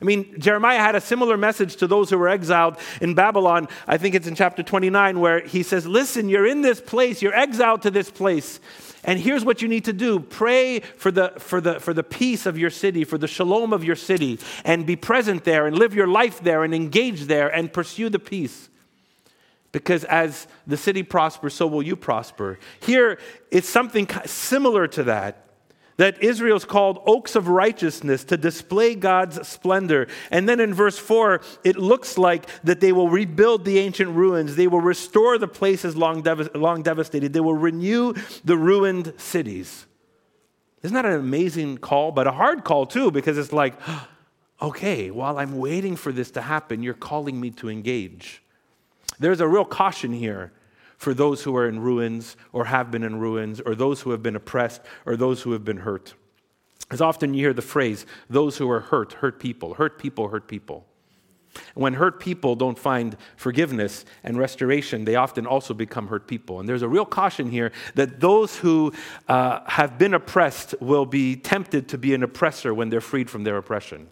I 0.00 0.04
mean, 0.04 0.38
Jeremiah 0.38 0.78
had 0.78 0.94
a 0.94 1.00
similar 1.00 1.36
message 1.36 1.76
to 1.76 1.86
those 1.86 2.10
who 2.10 2.18
were 2.18 2.28
exiled 2.28 2.76
in 3.00 3.14
Babylon. 3.14 3.68
I 3.86 3.96
think 3.96 4.14
it's 4.14 4.26
in 4.26 4.34
chapter 4.34 4.62
29, 4.62 5.18
where 5.18 5.40
he 5.40 5.62
says, 5.62 5.86
Listen, 5.86 6.28
you're 6.28 6.46
in 6.46 6.62
this 6.62 6.80
place, 6.80 7.20
you're 7.22 7.34
exiled 7.34 7.82
to 7.82 7.90
this 7.90 8.10
place. 8.10 8.60
And 9.04 9.18
here's 9.18 9.44
what 9.44 9.62
you 9.62 9.68
need 9.68 9.86
to 9.86 9.92
do 9.92 10.20
pray 10.20 10.80
for 10.80 11.10
the, 11.10 11.32
for, 11.38 11.60
the, 11.60 11.80
for 11.80 11.94
the 11.94 12.02
peace 12.02 12.46
of 12.46 12.58
your 12.58 12.70
city, 12.70 13.04
for 13.04 13.18
the 13.18 13.26
shalom 13.26 13.72
of 13.72 13.82
your 13.82 13.96
city, 13.96 14.38
and 14.64 14.86
be 14.86 14.96
present 14.96 15.44
there, 15.44 15.66
and 15.66 15.76
live 15.78 15.94
your 15.94 16.06
life 16.06 16.40
there, 16.40 16.62
and 16.62 16.74
engage 16.74 17.22
there, 17.22 17.48
and 17.48 17.72
pursue 17.72 18.08
the 18.08 18.18
peace. 18.18 18.68
Because 19.72 20.04
as 20.04 20.46
the 20.66 20.76
city 20.76 21.02
prospers, 21.02 21.54
so 21.54 21.66
will 21.66 21.82
you 21.82 21.96
prosper. 21.96 22.58
Here, 22.80 23.18
it's 23.50 23.68
something 23.68 24.08
similar 24.26 24.86
to 24.88 25.04
that. 25.04 25.47
That 25.98 26.22
Israel's 26.22 26.64
called 26.64 27.02
oaks 27.06 27.36
of 27.36 27.48
righteousness 27.48 28.24
to 28.24 28.36
display 28.36 28.94
God's 28.94 29.46
splendor. 29.46 30.06
And 30.30 30.48
then 30.48 30.60
in 30.60 30.72
verse 30.72 30.96
4, 30.96 31.40
it 31.64 31.76
looks 31.76 32.16
like 32.16 32.46
that 32.62 32.80
they 32.80 32.92
will 32.92 33.08
rebuild 33.08 33.64
the 33.64 33.78
ancient 33.78 34.10
ruins. 34.10 34.56
They 34.56 34.68
will 34.68 34.80
restore 34.80 35.38
the 35.38 35.48
places 35.48 35.96
long, 35.96 36.22
dev- 36.22 36.54
long 36.54 36.82
devastated. 36.82 37.32
They 37.32 37.40
will 37.40 37.54
renew 37.54 38.14
the 38.44 38.56
ruined 38.56 39.12
cities. 39.16 39.86
Isn't 40.82 40.94
that 40.94 41.04
an 41.04 41.18
amazing 41.18 41.78
call? 41.78 42.12
But 42.12 42.26
a 42.26 42.32
hard 42.32 42.64
call, 42.64 42.86
too, 42.86 43.10
because 43.10 43.36
it's 43.36 43.52
like, 43.52 43.74
okay, 44.62 45.10
while 45.10 45.38
I'm 45.38 45.58
waiting 45.58 45.96
for 45.96 46.12
this 46.12 46.30
to 46.32 46.42
happen, 46.42 46.82
you're 46.82 46.94
calling 46.94 47.40
me 47.40 47.50
to 47.52 47.68
engage. 47.68 48.42
There's 49.18 49.40
a 49.40 49.48
real 49.48 49.64
caution 49.64 50.12
here 50.12 50.52
for 50.98 51.14
those 51.14 51.44
who 51.44 51.56
are 51.56 51.66
in 51.66 51.80
ruins 51.80 52.36
or 52.52 52.66
have 52.66 52.90
been 52.90 53.04
in 53.04 53.18
ruins 53.18 53.60
or 53.60 53.74
those 53.74 54.02
who 54.02 54.10
have 54.10 54.22
been 54.22 54.36
oppressed 54.36 54.82
or 55.06 55.16
those 55.16 55.42
who 55.42 55.52
have 55.52 55.64
been 55.64 55.78
hurt. 55.78 56.14
As 56.90 57.00
often 57.00 57.34
you 57.34 57.44
hear 57.44 57.54
the 57.54 57.62
phrase, 57.62 58.04
those 58.28 58.58
who 58.58 58.70
are 58.70 58.80
hurt, 58.80 59.14
hurt 59.14 59.40
people, 59.40 59.74
hurt 59.74 59.98
people, 59.98 60.28
hurt 60.28 60.48
people. 60.48 60.86
When 61.74 61.94
hurt 61.94 62.20
people 62.20 62.56
don't 62.56 62.78
find 62.78 63.16
forgiveness 63.36 64.04
and 64.22 64.38
restoration, 64.38 65.04
they 65.04 65.14
often 65.14 65.46
also 65.46 65.72
become 65.74 66.08
hurt 66.08 66.26
people. 66.26 66.60
And 66.60 66.68
there's 66.68 66.82
a 66.82 66.88
real 66.88 67.06
caution 67.06 67.50
here 67.50 67.72
that 67.94 68.20
those 68.20 68.56
who 68.56 68.92
uh, 69.28 69.60
have 69.66 69.98
been 69.98 70.14
oppressed 70.14 70.74
will 70.80 71.06
be 71.06 71.36
tempted 71.36 71.88
to 71.88 71.98
be 71.98 72.14
an 72.14 72.22
oppressor 72.22 72.74
when 72.74 72.90
they're 72.90 73.00
freed 73.00 73.30
from 73.30 73.44
their 73.44 73.56
oppression. 73.56 74.08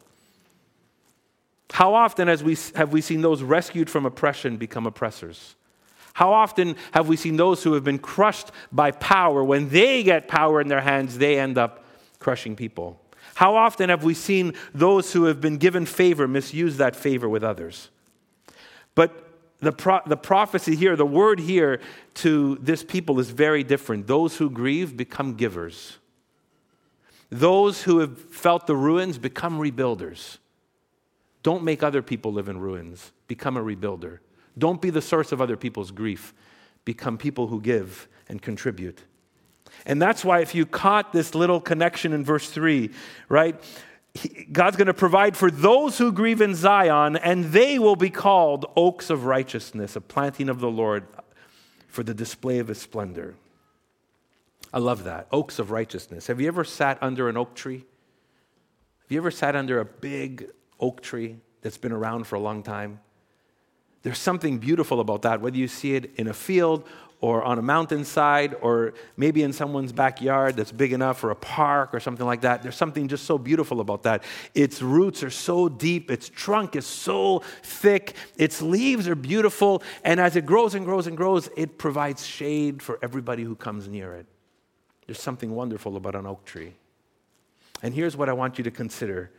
How 1.73 1.95
often 1.95 2.29
we, 2.45 2.57
have 2.75 2.93
we 2.93 3.01
seen 3.01 3.23
those 3.23 3.43
rescued 3.43 3.91
from 3.91 4.07
oppression 4.07 4.57
become 4.57 4.87
oppressors? 4.87 5.57
How 6.17 6.33
often 6.33 6.77
have 6.93 7.09
we 7.09 7.17
seen 7.17 7.37
those 7.37 7.63
who 7.63 7.75
have 7.75 7.85
been 7.85 7.99
crushed 7.99 8.51
by 8.73 8.91
power, 8.91 9.45
when 9.45 9.69
they 9.69 10.03
get 10.03 10.29
power 10.29 10.63
in 10.63 10.69
their 10.69 10.81
hands, 10.81 11.19
they 11.19 11.39
end 11.39 11.59
up 11.59 11.85
crushing 12.21 12.57
people? 12.57 12.99
How 13.35 13.55
often 13.55 13.91
have 13.91 14.03
we 14.03 14.15
seen 14.15 14.55
those 14.73 15.13
who 15.13 15.25
have 15.25 15.43
been 15.43 15.59
given 15.59 15.85
favor 15.85 16.27
misuse 16.27 16.79
that 16.79 16.97
favor 16.97 17.29
with 17.29 17.45
others? 17.45 17.91
But 18.95 19.13
the, 19.61 19.73
pro- 19.73 20.01
the 20.07 20.17
prophecy 20.17 20.75
here, 20.75 20.97
the 20.97 21.05
word 21.05 21.39
here 21.39 21.81
to 22.15 22.57
this 22.63 22.83
people 22.83 23.21
is 23.21 23.29
very 23.29 23.63
different. 23.63 24.07
Those 24.07 24.39
who 24.39 24.49
grieve 24.49 24.97
become 24.97 25.35
givers. 25.35 25.99
Those 27.29 27.83
who 27.83 27.99
have 27.99 28.19
felt 28.19 28.67
the 28.67 28.75
ruins 28.75 29.19
become 29.19 29.59
rebuilders. 29.59 30.39
Don't 31.43 31.63
make 31.63 31.83
other 31.83 32.01
people 32.01 32.33
live 32.33 32.49
in 32.49 32.59
ruins. 32.59 33.13
Become 33.29 33.59
a 33.59 33.63
rebuilder. 33.63 34.21
Don't 34.59 34.81
be 34.81 34.91
the 34.91 35.03
source 35.03 35.33
of 35.33 35.41
other 35.41 35.57
people's 35.57 35.91
grief. 35.91 36.35
Become 36.85 37.19
people 37.19 37.49
who 37.49 37.61
give 37.61 38.09
and 38.29 38.41
contribute. 38.41 39.03
And 39.85 40.01
that's 40.01 40.25
why, 40.25 40.41
if 40.41 40.55
you 40.55 40.65
caught 40.65 41.13
this 41.13 41.35
little 41.35 41.61
connection 41.61 42.13
in 42.13 42.25
verse 42.25 42.49
3, 42.51 42.91
right? 43.29 43.61
God's 44.51 44.77
going 44.77 44.87
to 44.87 44.95
provide 44.95 45.37
for 45.37 45.51
those 45.51 45.99
who 45.99 46.13
grieve 46.13 46.41
in 46.41 46.55
Zion, 46.55 47.17
and 47.17 47.47
they 47.47 47.79
will 47.79 47.97
be 47.97 48.11
called 48.11 48.67
oaks 48.77 49.11
of 49.11 49.27
righteousness, 49.27 49.97
a 49.97 50.01
planting 50.01 50.49
of 50.49 50.61
the 50.61 50.71
Lord 50.71 51.07
for 51.89 52.03
the 52.03 52.15
display 52.15 52.59
of 52.59 52.69
his 52.69 52.81
splendor. 52.81 53.35
I 54.73 54.79
love 54.79 55.05
that. 55.05 55.27
Oaks 55.33 55.59
of 55.59 55.71
righteousness. 55.71 56.27
Have 56.27 56.41
you 56.41 56.49
ever 56.49 56.65
sat 56.65 56.99
under 57.03 57.29
an 57.29 57.37
oak 57.37 57.55
tree? 57.55 57.85
Have 59.03 59.13
you 59.13 59.19
ever 59.19 59.31
sat 59.31 59.55
under 59.55 59.81
a 59.81 59.85
big 59.85 60.51
oak 60.81 61.01
tree 61.01 61.37
that's 61.63 61.79
been 61.79 61.93
around 61.93 62.27
for 62.27 62.37
a 62.37 62.41
long 62.41 62.63
time? 62.63 63.01
There's 64.07 64.21
something 64.21 64.59
beautiful 64.59 65.01
about 65.01 65.23
that, 65.23 65.41
whether 65.41 65.57
you 65.57 65.67
see 65.67 65.97
it 65.97 66.13
in 66.15 66.29
a 66.29 66.33
field 66.33 66.87
or 67.21 67.43
on 67.43 67.59
a 67.59 67.63
mountainside 67.63 68.55
or 68.61 68.95
maybe 69.17 69.43
in 69.43 69.53
someone's 69.53 69.91
backyard 69.91 70.55
that's 70.55 70.71
big 70.71 70.93
enough 70.93 71.19
for 71.19 71.33
a 71.33 71.35
park 71.35 71.93
or 71.93 71.99
something 71.99 72.25
like 72.25 72.43
that. 72.43 72.63
There's 72.63 72.77
something 72.77 73.09
just 73.09 73.25
so 73.25 73.37
beautiful 73.37 73.81
about 73.81 74.05
that. 74.05 74.23
Its 74.55 74.81
roots 74.81 75.25
are 75.25 75.31
so 75.31 75.69
deep, 75.69 76.09
its 76.09 76.29
trunk 76.29 76.77
is 76.77 76.87
so 76.87 77.43
thick, 77.65 78.15
its 78.37 78.63
leaves 78.63 79.09
are 79.09 79.17
beautiful, 79.17 79.83
and 80.05 80.21
as 80.21 80.37
it 80.37 80.47
grows 80.47 80.77
and 80.77 80.87
grows 80.87 81.09
and 81.09 81.17
grows, 81.17 81.49
it 81.57 81.77
provides 81.77 82.25
shade 82.25 82.81
for 82.81 83.01
everybody 83.03 83.43
who 83.43 83.57
comes 83.57 83.89
near 83.89 84.15
it. 84.15 84.27
There's 85.09 85.21
something 85.21 85.53
wonderful 85.53 85.97
about 85.97 86.15
an 86.15 86.27
oak 86.27 86.45
tree. 86.45 86.75
And 87.83 87.93
here's 87.93 88.17
what 88.17 88.29
I 88.29 88.35
want 88.35 88.57
you 88.57 88.63
to 88.63 88.71
consider 88.71 89.33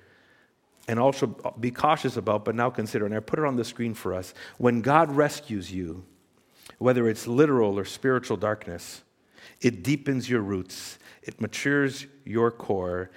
and 0.88 1.00
also 1.00 1.27
be 1.60 1.70
cautious 1.70 2.15
about, 2.17 2.46
but 2.46 2.56
now 2.56 2.70
consider, 2.70 3.06
and 3.06 3.13
I 3.13 3.20
put 3.20 3.39
it 3.39 3.46
on 3.46 3.58
the 3.58 3.65
screen 3.65 3.94
for 3.94 4.13
us. 4.13 4.34
When 4.58 4.82
God 4.82 5.12
rescues 5.12 5.72
you, 5.72 6.06
whether 6.77 7.10
it's 7.10 7.27
literal 7.27 7.77
or 7.77 7.86
spiritual 7.86 8.38
darkness, 8.38 9.03
it 9.62 9.84
deepens 9.84 10.29
your 10.29 10.41
roots, 10.41 10.98
it 11.24 11.41
matures 11.41 12.06
your 12.24 12.51
core, 12.51 13.12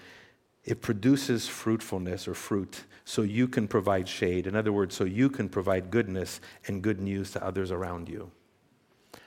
it 0.64 0.80
produces 0.80 1.46
fruitfulness 1.46 2.26
or 2.26 2.34
fruit 2.34 2.84
so 3.04 3.22
you 3.22 3.46
can 3.48 3.68
provide 3.68 4.08
shade. 4.08 4.46
In 4.46 4.56
other 4.56 4.72
words, 4.72 4.94
so 4.94 5.04
you 5.04 5.30
can 5.30 5.48
provide 5.48 5.90
goodness 5.90 6.40
and 6.66 6.82
good 6.82 7.00
news 7.00 7.30
to 7.32 7.44
others 7.44 7.70
around 7.70 8.08
you. 8.08 8.30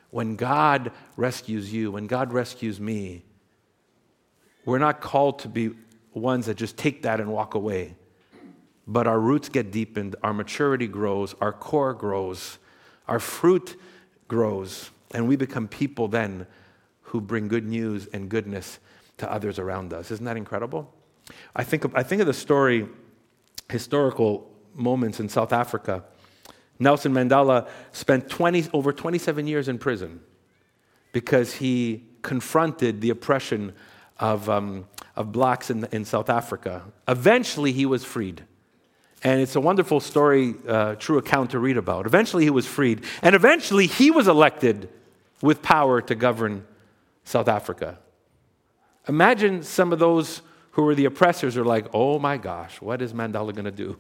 When 0.09 0.35
God 0.35 0.91
rescues 1.17 1.73
you, 1.73 1.91
when 1.91 2.07
God 2.07 2.33
rescues 2.33 2.79
me, 2.79 3.23
we're 4.65 4.79
not 4.79 5.01
called 5.01 5.39
to 5.39 5.49
be 5.49 5.71
ones 6.13 6.45
that 6.45 6.55
just 6.55 6.77
take 6.77 7.03
that 7.03 7.19
and 7.19 7.31
walk 7.31 7.55
away 7.55 7.95
but 8.87 9.07
our 9.07 9.19
roots 9.19 9.49
get 9.49 9.71
deepened, 9.71 10.15
our 10.23 10.33
maturity 10.33 10.87
grows, 10.87 11.35
our 11.41 11.53
core 11.53 11.93
grows, 11.93 12.57
our 13.07 13.19
fruit 13.19 13.79
grows, 14.27 14.91
and 15.11 15.27
we 15.27 15.35
become 15.35 15.67
people 15.67 16.07
then 16.07 16.45
who 17.01 17.21
bring 17.21 17.47
good 17.47 17.65
news 17.65 18.07
and 18.07 18.29
goodness 18.29 18.79
to 19.17 19.31
others 19.31 19.59
around 19.59 19.93
us. 19.93 20.11
Isn't 20.11 20.25
that 20.25 20.37
incredible? 20.37 20.93
I 21.55 21.63
think 21.63 21.85
of, 21.85 21.95
I 21.95 22.03
think 22.03 22.21
of 22.21 22.27
the 22.27 22.33
story, 22.33 22.87
historical 23.69 24.51
moments 24.73 25.19
in 25.19 25.29
South 25.29 25.53
Africa. 25.53 26.03
Nelson 26.79 27.13
Mandela 27.13 27.69
spent 27.91 28.29
20, 28.29 28.67
over 28.73 28.91
27 28.91 29.47
years 29.47 29.67
in 29.67 29.77
prison 29.77 30.19
because 31.11 31.53
he 31.53 32.03
confronted 32.23 32.99
the 32.99 33.11
oppression 33.11 33.73
of, 34.19 34.49
um, 34.49 34.87
of 35.15 35.31
blacks 35.31 35.69
in, 35.69 35.85
in 35.91 36.03
South 36.03 36.29
Africa. 36.29 36.83
Eventually, 37.07 37.71
he 37.71 37.85
was 37.85 38.03
freed. 38.03 38.43
And 39.23 39.39
it's 39.39 39.55
a 39.55 39.61
wonderful 39.61 39.99
story, 40.01 40.55
uh, 40.67 40.95
true 40.95 41.17
account 41.17 41.51
to 41.51 41.59
read 41.59 41.77
about. 41.77 42.05
Eventually, 42.05 42.43
he 42.43 42.49
was 42.49 42.67
freed. 42.67 43.05
And 43.21 43.35
eventually, 43.35 43.87
he 43.87 44.11
was 44.11 44.27
elected 44.27 44.89
with 45.41 45.61
power 45.61 46.01
to 46.01 46.15
govern 46.15 46.65
South 47.23 47.47
Africa. 47.47 47.99
Imagine 49.07 49.63
some 49.63 49.93
of 49.93 49.99
those 49.99 50.41
who 50.71 50.83
were 50.83 50.95
the 50.95 51.05
oppressors 51.05 51.55
are 51.55 51.63
like, 51.63 51.85
oh 51.93 52.19
my 52.19 52.37
gosh, 52.37 52.81
what 52.81 53.01
is 53.01 53.13
Mandela 53.13 53.53
going 53.53 53.65
to 53.65 53.71
do? 53.71 53.97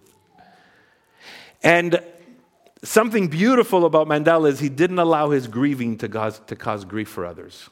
And 1.61 2.01
something 2.83 3.27
beautiful 3.27 3.85
about 3.85 4.07
Mandela 4.07 4.49
is 4.49 4.59
he 4.59 4.69
didn't 4.69 4.99
allow 4.99 5.29
his 5.29 5.47
grieving 5.47 5.97
to 5.99 6.09
cause, 6.09 6.39
to 6.47 6.55
cause 6.55 6.83
grief 6.83 7.07
for 7.07 7.25
others. 7.25 7.69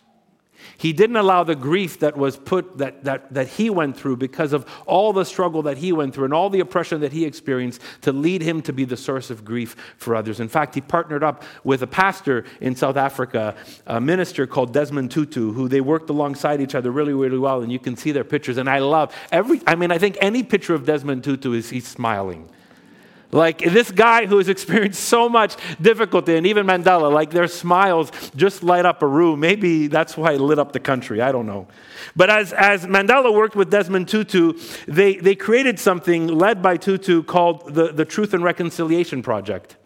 He 0.77 0.93
didn't 0.93 1.15
allow 1.15 1.43
the 1.43 1.55
grief 1.55 1.99
that 1.99 2.17
was 2.17 2.37
put 2.37 2.77
that, 2.77 3.03
that, 3.03 3.33
that 3.33 3.47
he 3.47 3.69
went 3.69 3.97
through 3.97 4.17
because 4.17 4.53
of 4.53 4.65
all 4.85 5.13
the 5.13 5.25
struggle 5.25 5.61
that 5.63 5.77
he 5.77 5.91
went 5.91 6.13
through 6.13 6.25
and 6.25 6.33
all 6.33 6.49
the 6.49 6.59
oppression 6.59 7.01
that 7.01 7.11
he 7.11 7.25
experienced 7.25 7.81
to 8.01 8.11
lead 8.11 8.41
him 8.41 8.61
to 8.63 8.73
be 8.73 8.85
the 8.85 8.97
source 8.97 9.29
of 9.29 9.45
grief 9.45 9.75
for 9.97 10.15
others. 10.15 10.39
In 10.39 10.47
fact, 10.47 10.75
he 10.75 10.81
partnered 10.81 11.23
up 11.23 11.43
with 11.63 11.83
a 11.83 11.87
pastor 11.87 12.45
in 12.59 12.75
South 12.75 12.97
Africa, 12.97 13.55
a 13.87 14.01
minister 14.01 14.47
called 14.47 14.73
Desmond 14.73 15.11
Tutu, 15.11 15.53
who 15.53 15.67
they 15.67 15.81
worked 15.81 16.09
alongside 16.09 16.61
each 16.61 16.75
other 16.75 16.91
really, 16.91 17.13
really 17.13 17.37
well. 17.37 17.61
And 17.61 17.71
you 17.71 17.79
can 17.79 17.95
see 17.95 18.11
their 18.11 18.23
pictures. 18.23 18.57
And 18.57 18.69
I 18.69 18.79
love 18.79 19.15
every, 19.31 19.61
I 19.67 19.75
mean, 19.75 19.91
I 19.91 19.97
think 19.97 20.17
any 20.21 20.43
picture 20.43 20.73
of 20.73 20.85
Desmond 20.85 21.23
Tutu 21.23 21.53
is 21.53 21.69
he's 21.69 21.87
smiling. 21.87 22.49
Like 23.31 23.59
this 23.59 23.91
guy 23.91 24.25
who 24.25 24.37
has 24.37 24.49
experienced 24.49 25.03
so 25.03 25.29
much 25.29 25.55
difficulty, 25.81 26.35
and 26.35 26.45
even 26.45 26.65
Mandela, 26.65 27.11
like 27.11 27.31
their 27.31 27.47
smiles 27.47 28.11
just 28.35 28.61
light 28.61 28.85
up 28.85 29.01
a 29.01 29.07
room. 29.07 29.39
Maybe 29.39 29.87
that's 29.87 30.17
why 30.17 30.33
it 30.33 30.41
lit 30.41 30.59
up 30.59 30.73
the 30.73 30.79
country. 30.79 31.21
I 31.21 31.31
don't 31.31 31.45
know. 31.45 31.67
But 32.15 32.29
as, 32.29 32.51
as 32.51 32.85
Mandela 32.85 33.33
worked 33.33 33.55
with 33.55 33.69
Desmond 33.69 34.09
Tutu, 34.09 34.53
they, 34.87 35.15
they 35.15 35.35
created 35.35 35.79
something 35.79 36.27
led 36.27 36.61
by 36.61 36.77
Tutu 36.77 37.23
called 37.23 37.73
the, 37.73 37.93
the 37.93 38.05
Truth 38.05 38.33
and 38.33 38.43
Reconciliation 38.43 39.21
Project. 39.21 39.77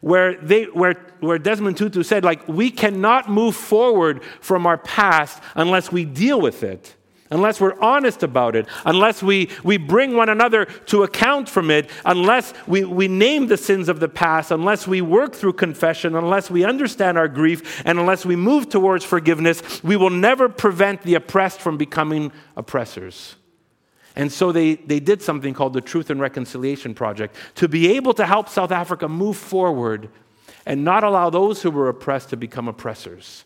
Where, 0.00 0.36
they, 0.36 0.64
where, 0.64 0.94
where 1.20 1.38
Desmond 1.38 1.76
Tutu 1.76 2.02
said, 2.02 2.24
like, 2.24 2.46
we 2.46 2.70
cannot 2.70 3.30
move 3.30 3.56
forward 3.56 4.22
from 4.40 4.66
our 4.66 4.78
past 4.78 5.42
unless 5.54 5.90
we 5.90 6.04
deal 6.04 6.40
with 6.40 6.62
it 6.62 6.94
unless 7.30 7.60
we're 7.60 7.78
honest 7.80 8.22
about 8.22 8.54
it, 8.56 8.66
unless 8.84 9.22
we, 9.22 9.50
we 9.64 9.76
bring 9.76 10.16
one 10.16 10.28
another 10.28 10.64
to 10.64 11.02
account 11.02 11.48
from 11.48 11.70
it, 11.70 11.90
unless 12.04 12.52
we, 12.66 12.84
we 12.84 13.08
name 13.08 13.46
the 13.46 13.56
sins 13.56 13.88
of 13.88 14.00
the 14.00 14.08
past, 14.08 14.50
unless 14.50 14.86
we 14.86 15.00
work 15.00 15.34
through 15.34 15.54
confession, 15.54 16.14
unless 16.14 16.50
we 16.50 16.64
understand 16.64 17.18
our 17.18 17.28
grief, 17.28 17.82
and 17.84 17.98
unless 17.98 18.24
we 18.24 18.36
move 18.36 18.68
towards 18.68 19.04
forgiveness, 19.04 19.82
we 19.82 19.96
will 19.96 20.10
never 20.10 20.48
prevent 20.48 21.02
the 21.02 21.14
oppressed 21.14 21.60
from 21.60 21.76
becoming 21.76 22.32
oppressors. 22.56 23.36
And 24.14 24.32
so 24.32 24.50
they, 24.50 24.76
they 24.76 25.00
did 25.00 25.20
something 25.20 25.52
called 25.52 25.74
the 25.74 25.82
Truth 25.82 26.08
and 26.10 26.20
Reconciliation 26.20 26.94
Project 26.94 27.36
to 27.56 27.68
be 27.68 27.96
able 27.96 28.14
to 28.14 28.24
help 28.24 28.48
South 28.48 28.72
Africa 28.72 29.08
move 29.08 29.36
forward 29.36 30.08
and 30.64 30.84
not 30.84 31.04
allow 31.04 31.30
those 31.30 31.62
who 31.62 31.70
were 31.70 31.88
oppressed 31.88 32.30
to 32.30 32.36
become 32.36 32.66
oppressors 32.66 33.44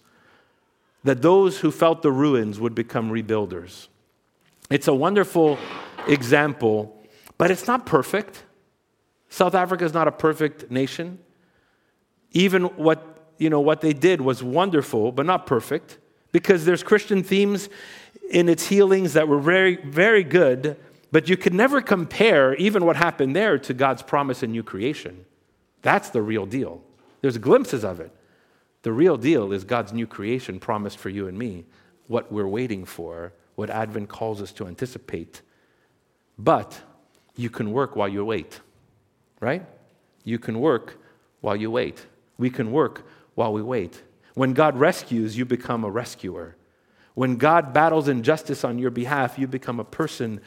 that 1.05 1.23
those 1.23 1.59
who 1.59 1.71
felt 1.71 2.03
the 2.03 2.13
ruins 2.13 2.61
would 2.61 2.75
become 2.75 3.11
rebuilders. 3.11 3.89
It's 4.71 4.87
a 4.87 4.95
wonderful 4.95 5.59
example, 6.07 6.97
but 7.39 7.51
it's 7.51 7.67
not 7.67 7.87
perfect. 7.87 8.45
South 9.29 9.55
Africa 9.55 9.85
is 9.85 9.95
not 9.95 10.09
a 10.09 10.13
perfect 10.13 10.71
nation. 10.71 11.19
Even 12.33 12.65
what, 12.65 13.33
you 13.39 13.51
know, 13.51 13.61
what 13.61 13.81
they 13.81 13.93
did 13.93 14.21
was 14.21 14.43
wonderful, 14.43 15.11
but 15.13 15.27
not 15.27 15.47
perfect, 15.47 15.99
because 16.33 16.65
there's 16.65 16.83
Christian 16.83 17.23
themes 17.23 17.69
in 18.31 18.49
its 18.49 18.69
healings 18.69 19.15
that 19.15 19.27
were 19.27 19.41
very, 19.41 19.77
very 19.77 20.23
good, 20.23 20.77
but 21.11 21.29
you 21.29 21.37
could 21.37 21.55
never 21.55 21.81
compare 21.81 22.55
even 22.55 22.85
what 22.85 22.97
happened 22.97 23.35
there 23.35 23.59
to 23.59 23.75
God's 23.75 24.03
promise 24.03 24.43
in 24.45 24.53
new 24.53 24.63
creation. 24.63 25.25
That's 25.83 26.11
the 26.11 26.23
real 26.23 26.47
deal. 26.47 26.83
There's 27.21 27.39
glimpses 27.39 27.85
of 27.85 27.99
it. 27.99 28.13
The 28.83 28.93
real 28.93 29.17
deal 29.17 29.53
is 29.53 29.65
God's 29.65 29.93
new 29.93 30.07
creation 30.07 30.59
promised 30.59 30.99
for 30.99 31.11
you 31.11 31.29
and 31.29 31.39
me, 31.39 31.65
what 32.07 32.33
we're 32.33 32.49
waiting 32.49 32.85
for, 32.85 33.33
what 33.55 33.71
Advent 33.71 34.09
calls 34.09 34.41
us 34.41 34.53
to 34.53 34.67
anticipate. 34.67 35.43
But 36.39 36.81
you 37.37 37.51
can 37.51 37.73
work 37.73 37.95
while 37.95 38.09
you 38.09 38.25
wait, 38.25 38.61
right? 39.41 39.65
You 40.25 40.39
can 40.39 40.61
work 40.61 40.99
while 41.41 41.57
you 41.57 41.71
wait. 41.71 42.07
We 42.39 42.49
can 42.51 42.73
work 42.73 43.07
while 43.35 43.53
we 43.53 43.63
wait. 43.63 44.03
When 44.35 44.55
God 44.55 44.79
rescues, 44.79 45.37
you 45.37 45.45
become 45.45 45.85
a 45.85 45.91
rescuer. 45.91 46.57
When 47.15 47.37
God 47.37 47.73
battles 47.75 48.09
injustice 48.09 48.65
on 48.65 48.79
your 48.79 48.91
behalf, 48.91 49.39
you 49.39 49.47
become 49.47 49.81
a 49.81 49.85
person 49.85 50.41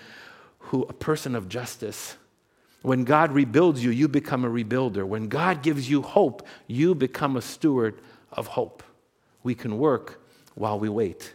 who 0.57 0.83
a 0.83 0.93
person 0.93 1.35
of 1.35 1.49
justice. 1.49 2.17
When 2.81 3.03
God 3.03 3.31
rebuilds 3.31 3.83
you, 3.83 3.91
you 3.91 4.07
become 4.07 4.43
a 4.43 4.49
rebuilder. 4.49 5.05
When 5.05 5.27
God 5.27 5.61
gives 5.61 5.89
you 5.89 6.01
hope, 6.01 6.45
you 6.67 6.95
become 6.95 7.37
a 7.37 7.41
steward 7.41 7.99
of 8.37 8.47
hope. 8.47 8.83
We 9.43 9.55
can 9.55 9.77
work 9.77 10.21
while 10.55 10.79
we 10.79 10.89
wait. 10.89 11.33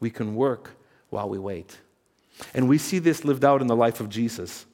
We 0.00 0.10
can 0.10 0.34
work 0.34 0.72
while 1.10 1.28
we 1.28 1.38
wait. 1.38 1.78
And 2.54 2.68
we 2.68 2.78
see 2.78 2.98
this 2.98 3.24
lived 3.24 3.44
out 3.44 3.60
in 3.60 3.66
the 3.66 3.76
life 3.76 4.00
of 4.00 4.08
Jesus. 4.08 4.66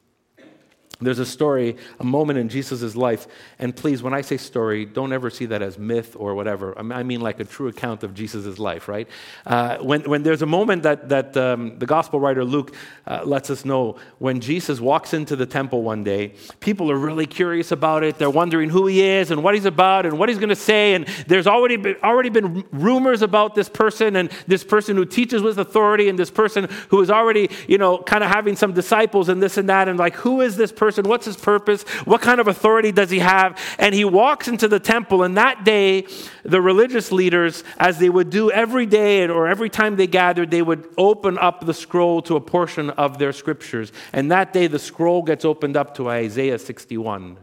There's 1.02 1.18
a 1.18 1.26
story, 1.26 1.76
a 2.00 2.04
moment 2.04 2.38
in 2.38 2.48
Jesus' 2.48 2.96
life, 2.96 3.26
and 3.58 3.74
please, 3.74 4.02
when 4.02 4.14
I 4.14 4.20
say 4.20 4.36
story, 4.36 4.84
don't 4.84 5.12
ever 5.12 5.30
see 5.30 5.46
that 5.46 5.62
as 5.62 5.78
myth 5.78 6.16
or 6.18 6.34
whatever. 6.34 6.78
I 6.78 7.02
mean 7.02 7.20
like 7.20 7.40
a 7.40 7.44
true 7.44 7.68
account 7.68 8.02
of 8.02 8.14
Jesus' 8.14 8.58
life, 8.58 8.88
right? 8.88 9.08
Uh, 9.46 9.78
when, 9.78 10.02
when 10.02 10.22
there's 10.22 10.42
a 10.42 10.46
moment 10.46 10.84
that, 10.84 11.08
that 11.08 11.36
um, 11.36 11.78
the 11.78 11.86
gospel 11.86 12.20
writer 12.20 12.44
Luke 12.44 12.74
uh, 13.06 13.22
lets 13.24 13.50
us 13.50 13.64
know, 13.64 13.96
when 14.18 14.40
Jesus 14.40 14.80
walks 14.80 15.12
into 15.12 15.36
the 15.36 15.46
temple 15.46 15.82
one 15.82 16.04
day, 16.04 16.34
people 16.60 16.90
are 16.90 16.96
really 16.96 17.26
curious 17.26 17.72
about 17.72 18.04
it. 18.04 18.18
They're 18.18 18.30
wondering 18.30 18.70
who 18.70 18.86
he 18.86 19.02
is 19.02 19.30
and 19.30 19.42
what 19.42 19.54
he's 19.54 19.64
about 19.64 20.06
and 20.06 20.18
what 20.18 20.28
he's 20.28 20.38
going 20.38 20.50
to 20.50 20.56
say. 20.56 20.94
And 20.94 21.06
there's 21.26 21.46
already 21.46 21.76
been, 21.76 21.96
already 22.02 22.28
been 22.28 22.64
rumors 22.70 23.22
about 23.22 23.54
this 23.54 23.68
person 23.68 24.16
and 24.16 24.30
this 24.46 24.64
person 24.64 24.96
who 24.96 25.04
teaches 25.04 25.42
with 25.42 25.58
authority 25.58 26.08
and 26.08 26.18
this 26.18 26.30
person 26.30 26.68
who 26.90 27.00
is 27.00 27.10
already, 27.10 27.50
you 27.66 27.78
know, 27.78 27.98
kind 27.98 28.22
of 28.22 28.30
having 28.30 28.56
some 28.56 28.72
disciples 28.72 29.28
and 29.28 29.42
this 29.42 29.56
and 29.56 29.68
that. 29.68 29.88
And 29.88 29.98
like, 29.98 30.14
who 30.14 30.40
is 30.40 30.56
this 30.56 30.70
person? 30.70 30.91
Person? 30.92 31.08
What's 31.08 31.26
his 31.26 31.36
purpose? 31.36 31.82
What 32.04 32.20
kind 32.20 32.40
of 32.40 32.48
authority 32.48 32.92
does 32.92 33.10
he 33.10 33.20
have? 33.20 33.58
And 33.78 33.94
he 33.94 34.04
walks 34.04 34.48
into 34.48 34.68
the 34.68 34.78
temple, 34.78 35.22
and 35.22 35.36
that 35.36 35.64
day, 35.64 36.06
the 36.42 36.60
religious 36.60 37.10
leaders, 37.10 37.64
as 37.78 37.98
they 37.98 38.08
would 38.08 38.30
do 38.30 38.50
every 38.50 38.86
day 38.86 39.26
or 39.26 39.48
every 39.48 39.70
time 39.70 39.96
they 39.96 40.06
gathered, 40.06 40.50
they 40.50 40.62
would 40.62 40.88
open 40.98 41.38
up 41.38 41.64
the 41.64 41.74
scroll 41.74 42.22
to 42.22 42.36
a 42.36 42.40
portion 42.40 42.90
of 42.90 43.18
their 43.18 43.32
scriptures. 43.32 43.92
And 44.12 44.30
that 44.30 44.52
day, 44.52 44.66
the 44.66 44.78
scroll 44.78 45.22
gets 45.22 45.44
opened 45.44 45.76
up 45.76 45.94
to 45.96 46.08
Isaiah 46.08 46.58
61. 46.58 47.38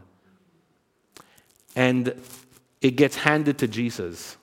And 1.76 2.14
it 2.80 2.92
gets 2.92 3.16
handed 3.16 3.58
to 3.58 3.68
Jesus. 3.68 4.36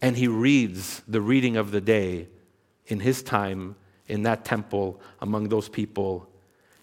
And 0.00 0.16
he 0.16 0.28
reads 0.28 1.02
the 1.08 1.20
reading 1.20 1.56
of 1.56 1.70
the 1.72 1.80
day 1.80 2.28
in 2.86 3.00
his 3.00 3.22
time 3.22 3.76
in 4.06 4.22
that 4.22 4.44
temple 4.44 5.00
among 5.20 5.48
those 5.48 5.68
people 5.68 6.27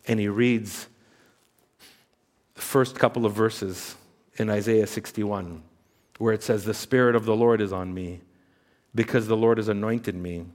and 0.08 0.20
he 0.20 0.28
reads 0.28 0.88
the 2.56 2.62
first 2.62 2.98
couple 2.98 3.26
of 3.26 3.34
verses 3.34 3.96
in 4.38 4.50
Isaiah 4.50 4.88
61, 4.88 5.63
where 6.18 6.34
it 6.34 6.44
says, 6.44 6.63
The 6.63 6.74
Spirit 6.74 7.15
of 7.15 7.26
the 7.26 7.36
Lord 7.36 7.62
is 7.62 7.74
on 7.74 7.94
me, 7.94 8.22
because 8.94 9.28
the 9.28 9.38
Lord 9.38 9.58
has 9.58 9.68
anointed 9.68 10.15
me 10.15 10.46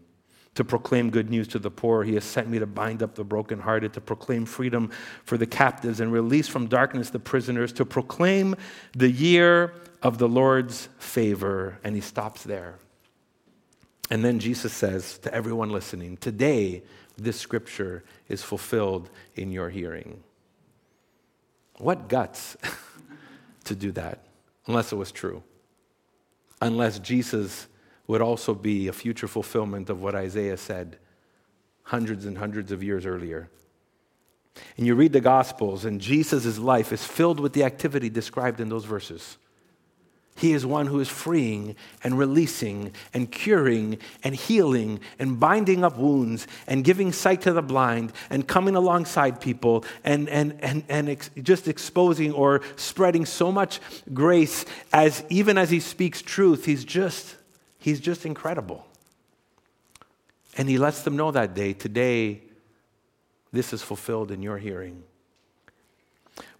to 0.54 0.64
proclaim 0.64 1.10
good 1.10 1.30
news 1.30 1.46
to 1.48 1.58
the 1.58 1.70
poor. 1.70 2.02
He 2.02 2.14
has 2.14 2.24
sent 2.24 2.48
me 2.48 2.58
to 2.58 2.66
bind 2.66 3.02
up 3.02 3.14
the 3.14 3.24
brokenhearted, 3.24 3.92
to 3.94 4.00
proclaim 4.00 4.44
freedom 4.46 4.90
for 5.24 5.36
the 5.36 5.46
captives 5.46 6.00
and 6.00 6.12
release 6.12 6.48
from 6.48 6.66
darkness 6.66 7.10
the 7.10 7.18
prisoners, 7.18 7.72
to 7.74 7.84
proclaim 7.84 8.56
the 8.92 9.10
year 9.10 9.74
of 10.02 10.18
the 10.18 10.28
Lord's 10.28 10.88
favor. 10.98 11.78
And 11.84 11.94
he 11.94 12.00
stops 12.00 12.42
there. 12.42 12.76
And 14.10 14.24
then 14.24 14.40
Jesus 14.40 14.72
says 14.72 15.18
to 15.18 15.32
everyone 15.32 15.70
listening, 15.70 16.16
Today, 16.16 16.82
this 17.22 17.38
scripture 17.38 18.02
is 18.28 18.42
fulfilled 18.42 19.10
in 19.34 19.52
your 19.52 19.70
hearing. 19.70 20.22
What 21.78 22.08
guts 22.08 22.56
to 23.64 23.74
do 23.74 23.92
that, 23.92 24.24
unless 24.66 24.92
it 24.92 24.96
was 24.96 25.12
true? 25.12 25.42
Unless 26.60 26.98
Jesus 27.00 27.68
would 28.06 28.20
also 28.20 28.54
be 28.54 28.88
a 28.88 28.92
future 28.92 29.28
fulfillment 29.28 29.88
of 29.88 30.02
what 30.02 30.14
Isaiah 30.14 30.56
said 30.56 30.98
hundreds 31.84 32.26
and 32.26 32.38
hundreds 32.38 32.72
of 32.72 32.82
years 32.82 33.06
earlier. 33.06 33.48
And 34.76 34.86
you 34.86 34.94
read 34.94 35.12
the 35.12 35.20
Gospels, 35.20 35.84
and 35.84 36.00
Jesus' 36.00 36.58
life 36.58 36.92
is 36.92 37.04
filled 37.04 37.40
with 37.40 37.52
the 37.52 37.64
activity 37.64 38.10
described 38.10 38.60
in 38.60 38.68
those 38.68 38.84
verses. 38.84 39.38
He 40.36 40.54
is 40.54 40.64
one 40.64 40.86
who 40.86 41.00
is 41.00 41.08
freeing 41.08 41.76
and 42.02 42.18
releasing 42.18 42.92
and 43.12 43.30
curing 43.30 43.98
and 44.24 44.34
healing 44.34 45.00
and 45.18 45.38
binding 45.38 45.84
up 45.84 45.98
wounds 45.98 46.46
and 46.66 46.82
giving 46.82 47.12
sight 47.12 47.42
to 47.42 47.52
the 47.52 47.60
blind 47.60 48.14
and 48.30 48.48
coming 48.48 48.74
alongside 48.74 49.42
people 49.42 49.84
and, 50.02 50.30
and, 50.30 50.56
and, 50.60 50.82
and 50.88 51.10
ex- 51.10 51.30
just 51.42 51.68
exposing 51.68 52.32
or 52.32 52.62
spreading 52.76 53.26
so 53.26 53.52
much 53.52 53.80
grace 54.14 54.64
as 54.94 55.22
even 55.28 55.58
as 55.58 55.68
he 55.68 55.78
speaks 55.78 56.22
truth, 56.22 56.64
he's 56.64 56.84
just, 56.84 57.36
he's 57.78 58.00
just 58.00 58.24
incredible. 58.24 58.86
And 60.56 60.68
he 60.70 60.78
lets 60.78 61.02
them 61.02 61.16
know 61.16 61.30
that 61.32 61.54
day, 61.54 61.74
today, 61.74 62.40
this 63.52 63.72
is 63.72 63.82
fulfilled 63.82 64.30
in 64.30 64.42
your 64.42 64.58
hearing. 64.58 65.02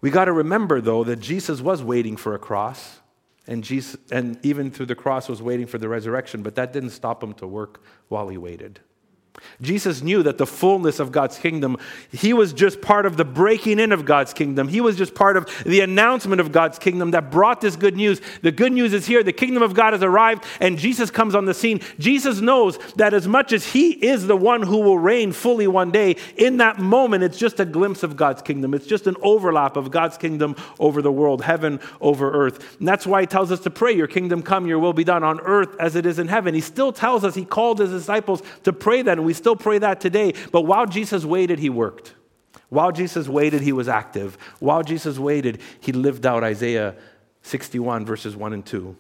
We 0.01 0.11
got 0.11 0.27
to 0.27 0.33
remember, 0.33 0.81
though, 0.81 1.05
that 1.05 1.21
Jesus 1.21 1.61
was 1.61 1.83
waiting 1.83 2.17
for 2.17 2.35
a 2.35 2.39
cross. 2.39 3.00
And, 3.47 3.65
Jesus, 3.65 3.97
and 4.13 4.39
even 4.45 4.71
through 4.71 4.87
the 4.87 4.95
cross 4.95 5.29
was 5.29 5.43
waiting 5.43 5.67
for 5.67 5.79
the 5.79 5.89
resurrection, 5.89 6.43
but 6.43 6.55
that 6.57 6.73
didn't 6.73 6.91
stop 6.91 7.23
him 7.23 7.33
to 7.35 7.47
work 7.47 7.83
while 8.09 8.29
he 8.29 8.37
waited. 8.37 8.81
Jesus 9.61 10.03
knew 10.03 10.23
that 10.23 10.39
the 10.39 10.47
fullness 10.47 11.01
of 11.01 11.13
God's 11.13 11.39
kingdom, 11.39 11.77
he 12.11 12.33
was 12.33 12.53
just 12.53 12.81
part 12.81 13.07
of 13.07 13.17
the 13.17 13.25
breaking 13.25 13.79
in 13.79 13.93
of 13.93 14.05
God's 14.05 14.33
kingdom. 14.33 14.69
He 14.69 14.81
was 14.81 14.97
just 14.97 15.15
part 15.15 15.37
of 15.37 15.49
the 15.65 15.81
announcement 15.81 16.41
of 16.41 16.53
God's 16.53 16.79
kingdom 16.79 17.11
that 17.11 17.31
brought 17.31 17.61
this 17.61 17.77
good 17.77 17.97
news. 17.97 18.21
The 18.43 18.53
good 18.53 18.73
news 18.73 18.93
is 18.93 19.07
here. 19.07 19.23
The 19.23 19.33
kingdom 19.33 19.63
of 19.63 19.75
God 19.75 19.93
has 19.93 20.03
arrived 20.03 20.45
and 20.61 20.79
Jesus 20.79 21.11
comes 21.11 21.35
on 21.35 21.45
the 21.45 21.55
scene. 21.55 21.81
Jesus 21.99 22.41
knows 22.41 22.79
that 22.95 23.15
as 23.15 23.29
much 23.29 23.53
as 23.53 23.67
he 23.67 23.91
is 23.91 24.27
the 24.27 24.37
one 24.37 24.63
who 24.63 24.79
will 24.79 24.99
reign 24.99 25.33
fully 25.33 25.67
one 25.67 25.91
day, 25.91 26.17
in 26.37 26.59
that 26.59 26.79
moment, 26.79 27.25
it's 27.25 27.39
just 27.39 27.61
a 27.61 27.65
glimpse 27.65 28.03
of 28.03 28.17
God's 28.17 28.43
kingdom. 28.43 28.75
It's 28.75 28.87
just 28.87 29.07
an 29.07 29.17
overlap 29.23 29.77
of 29.77 29.91
God's 29.91 30.17
kingdom 30.17 30.57
over 30.79 31.03
the 31.03 31.13
world, 31.13 31.43
heaven 31.43 31.81
over 32.01 32.31
earth. 32.31 32.79
And 32.79 32.89
that's 32.89 33.07
why 33.07 33.23
he 33.23 33.27
tells 33.27 33.53
us 33.53 33.61
to 33.61 33.71
pray, 33.71 33.93
Your 33.93 34.07
kingdom 34.07 34.43
come, 34.43 34.67
your 34.67 34.79
will 34.79 34.93
be 34.93 35.05
done 35.05 35.23
on 35.23 35.41
earth 35.41 35.77
as 35.79 35.97
it 35.97 36.07
is 36.07 36.19
in 36.19 36.29
heaven. 36.29 36.55
He 36.55 36.61
still 36.61 36.93
tells 36.93 37.25
us, 37.25 37.35
he 37.35 37.45
called 37.45 37.79
his 37.79 37.91
disciples 37.91 38.43
to 38.65 38.73
pray 38.73 39.03
that, 39.03 39.19
and 39.19 39.27
we 39.27 39.30
still 39.33 39.57
pray 39.57 39.79
that 39.79 40.01
today. 40.01 40.35
But 40.53 40.63
while 40.63 40.87
Jesus 40.87 41.25
waited, 41.25 41.59
he 41.59 41.71
worked. 41.71 42.15
While 42.69 42.93
Jesus 42.93 43.29
waited, 43.29 43.63
he 43.63 43.73
was 43.73 43.89
active. 43.89 44.39
While 44.61 44.83
Jesus 44.83 45.19
waited, 45.19 45.61
he 45.81 45.93
lived 45.93 46.25
out 46.25 46.45
Isaiah 46.45 46.95
61, 47.43 48.07
verses 48.07 48.37
1 48.37 48.53
and 48.53 48.65
2. 48.65 48.97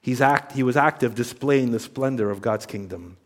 He's 0.00 0.20
act, 0.20 0.52
he 0.52 0.62
was 0.62 0.76
active, 0.76 1.14
displaying 1.14 1.70
the 1.70 1.78
splendor 1.78 2.30
of 2.30 2.42
God's 2.42 2.66
kingdom. 2.66 3.16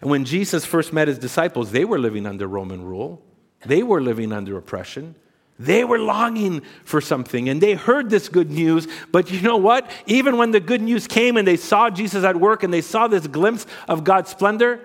And 0.00 0.10
when 0.10 0.24
Jesus 0.24 0.64
first 0.64 0.92
met 0.92 1.08
his 1.08 1.18
disciples, 1.18 1.72
they 1.72 1.84
were 1.84 1.98
living 1.98 2.26
under 2.26 2.46
Roman 2.46 2.84
rule, 2.84 3.22
they 3.66 3.82
were 3.82 4.00
living 4.00 4.32
under 4.32 4.56
oppression. 4.56 5.14
They 5.58 5.84
were 5.84 5.98
longing 5.98 6.62
for 6.84 7.00
something 7.00 7.48
and 7.48 7.60
they 7.60 7.74
heard 7.74 8.10
this 8.10 8.28
good 8.28 8.50
news. 8.50 8.88
But 9.12 9.30
you 9.30 9.40
know 9.40 9.56
what? 9.56 9.88
Even 10.06 10.36
when 10.36 10.50
the 10.50 10.60
good 10.60 10.82
news 10.82 11.06
came 11.06 11.36
and 11.36 11.46
they 11.46 11.56
saw 11.56 11.90
Jesus 11.90 12.24
at 12.24 12.36
work 12.36 12.62
and 12.62 12.74
they 12.74 12.80
saw 12.80 13.06
this 13.06 13.26
glimpse 13.26 13.66
of 13.86 14.02
God's 14.02 14.30
splendor, 14.30 14.80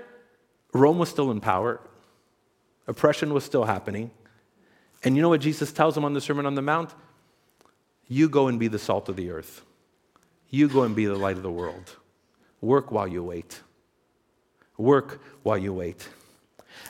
Rome 0.73 0.99
was 0.99 1.09
still 1.09 1.31
in 1.31 1.41
power. 1.41 1.81
Oppression 2.87 3.33
was 3.33 3.43
still 3.43 3.65
happening. 3.65 4.11
And 5.03 5.15
you 5.15 5.21
know 5.21 5.29
what 5.29 5.41
Jesus 5.41 5.71
tells 5.71 5.95
them 5.95 6.05
on 6.05 6.13
the 6.13 6.21
Sermon 6.21 6.45
on 6.45 6.55
the 6.55 6.61
Mount? 6.61 6.93
You 8.07 8.29
go 8.29 8.47
and 8.47 8.59
be 8.59 8.67
the 8.67 8.79
salt 8.79 9.09
of 9.09 9.15
the 9.15 9.31
earth. 9.31 9.63
You 10.49 10.67
go 10.67 10.83
and 10.83 10.95
be 10.95 11.05
the 11.05 11.15
light 11.15 11.37
of 11.37 11.43
the 11.43 11.51
world. 11.51 11.95
Work 12.61 12.91
while 12.91 13.07
you 13.07 13.23
wait. 13.23 13.61
Work 14.77 15.21
while 15.43 15.57
you 15.57 15.73
wait. 15.73 16.09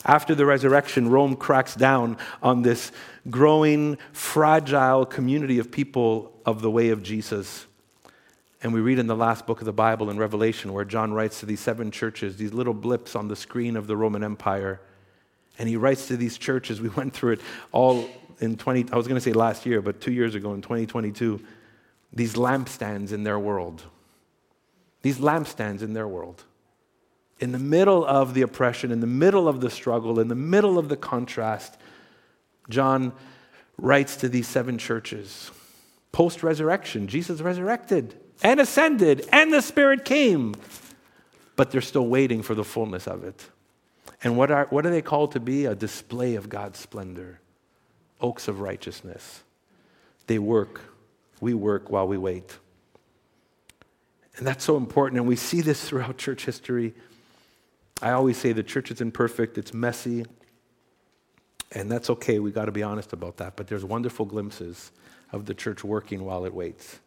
After 0.06 0.34
the 0.34 0.46
resurrection, 0.46 1.10
Rome 1.10 1.36
cracks 1.36 1.76
down 1.76 2.18
on 2.42 2.62
this 2.62 2.92
growing, 3.30 3.98
fragile 4.14 5.06
community 5.06 5.60
of 5.60 5.72
people 5.72 6.34
of 6.46 6.62
the 6.62 6.72
way 6.72 6.90
of 6.90 7.04
Jesus. 7.04 7.66
And 8.62 8.74
we 8.74 8.82
read 8.82 9.00
in 9.00 9.08
the 9.08 9.16
last 9.16 9.46
book 9.46 9.60
of 9.60 9.66
the 9.66 9.74
Bible 9.74 10.10
in 10.10 10.18
Revelation 10.18 10.74
where 10.74 10.86
John 10.86 11.14
writes 11.14 11.40
to 11.42 11.46
these 11.46 11.60
seven 11.60 11.92
churches, 11.92 12.38
these 12.38 12.54
little 12.54 12.74
blips 12.74 13.16
on 13.16 13.28
the 13.28 13.36
screen 13.36 13.76
of 13.78 13.88
the 13.88 13.96
Roman 13.96 14.24
Empire. 14.24 14.82
And 15.58 15.68
he 15.68 15.76
writes 15.76 16.08
to 16.08 16.18
these 16.18 16.38
churches, 16.38 16.82
we 16.82 16.90
went 16.90 17.14
through 17.14 17.34
it 17.34 17.42
all 17.72 18.10
in 18.40 18.56
20, 18.56 18.88
I 18.92 18.96
was 18.96 19.08
going 19.08 19.20
to 19.20 19.22
say 19.22 19.34
last 19.34 19.66
year, 19.66 19.82
but 19.82 20.00
two 20.00 20.14
years 20.14 20.34
ago 20.34 20.54
in 20.54 20.62
2022, 20.62 21.42
these 22.14 22.36
lampstands 22.36 23.12
in 23.12 23.24
their 23.24 23.38
world. 23.38 23.84
These 25.02 25.20
lampstands 25.20 25.82
in 25.82 25.94
their 25.94 26.08
world 26.08 26.44
in 27.40 27.52
the 27.52 27.60
middle 27.60 28.06
of 28.06 28.34
the 28.34 28.42
oppression, 28.42 28.92
in 28.92 29.00
the 29.00 29.08
middle 29.08 29.48
of 29.48 29.62
the 29.62 29.70
struggle, 29.70 30.20
in 30.20 30.28
the 30.28 30.36
middle 30.36 30.78
of 30.78 30.90
the 30.90 30.98
contrast, 30.98 31.78
John 32.70 33.14
writes 33.78 34.18
to 34.18 34.30
these 34.30 34.48
seven 34.48 34.78
churches. 34.78 35.52
Post 36.12 36.44
resurrection, 36.44 37.08
Jesus 37.08 37.42
resurrected 37.42 38.16
and 38.42 38.60
ascended, 38.60 39.28
and 39.32 39.54
the 39.54 39.62
Spirit 39.62 40.06
came, 40.06 40.56
but 41.56 41.72
they're 41.72 41.82
still 41.82 42.08
waiting 42.08 42.42
for 42.42 42.56
the 42.56 42.64
fullness 42.64 43.08
of 43.08 43.24
it. 43.24 43.50
And 44.24 44.38
what 44.38 44.52
are, 44.52 44.68
what 44.70 44.86
are 44.86 44.90
they 44.90 45.02
called 45.02 45.34
to 45.34 45.40
be? 45.40 45.66
A 45.66 45.76
display 45.76 46.36
of 46.36 46.50
God's 46.50 46.80
splendor, 46.80 47.40
oaks 48.20 48.48
of 48.48 48.60
righteousness. 48.60 49.44
They 50.28 50.40
work, 50.40 50.82
we 51.40 51.54
work 51.54 51.90
while 51.90 52.08
we 52.08 52.18
wait. 52.18 52.58
And 54.38 54.48
that's 54.48 54.64
so 54.64 54.78
important. 54.78 55.20
And 55.20 55.28
we 55.28 55.36
see 55.36 55.62
this 55.62 55.84
throughout 55.84 56.18
church 56.18 56.46
history. 56.46 56.94
I 58.02 58.12
always 58.12 58.38
say 58.38 58.54
the 58.54 58.64
church 58.64 58.92
is 58.92 59.02
imperfect, 59.02 59.58
it's 59.58 59.74
messy, 59.74 60.26
and 61.74 61.92
that's 61.92 62.10
okay. 62.10 62.40
We 62.40 62.52
got 62.52 62.66
to 62.66 62.72
be 62.72 62.82
honest 62.82 63.14
about 63.14 63.38
that. 63.38 63.56
But 63.56 63.68
there's 63.68 63.84
wonderful 63.84 64.26
glimpses 64.26 64.92
of 65.32 65.46
the 65.46 65.54
church 65.54 65.84
working 65.84 66.24
while 66.24 66.46
it 66.46 66.54
waits. 66.54 67.00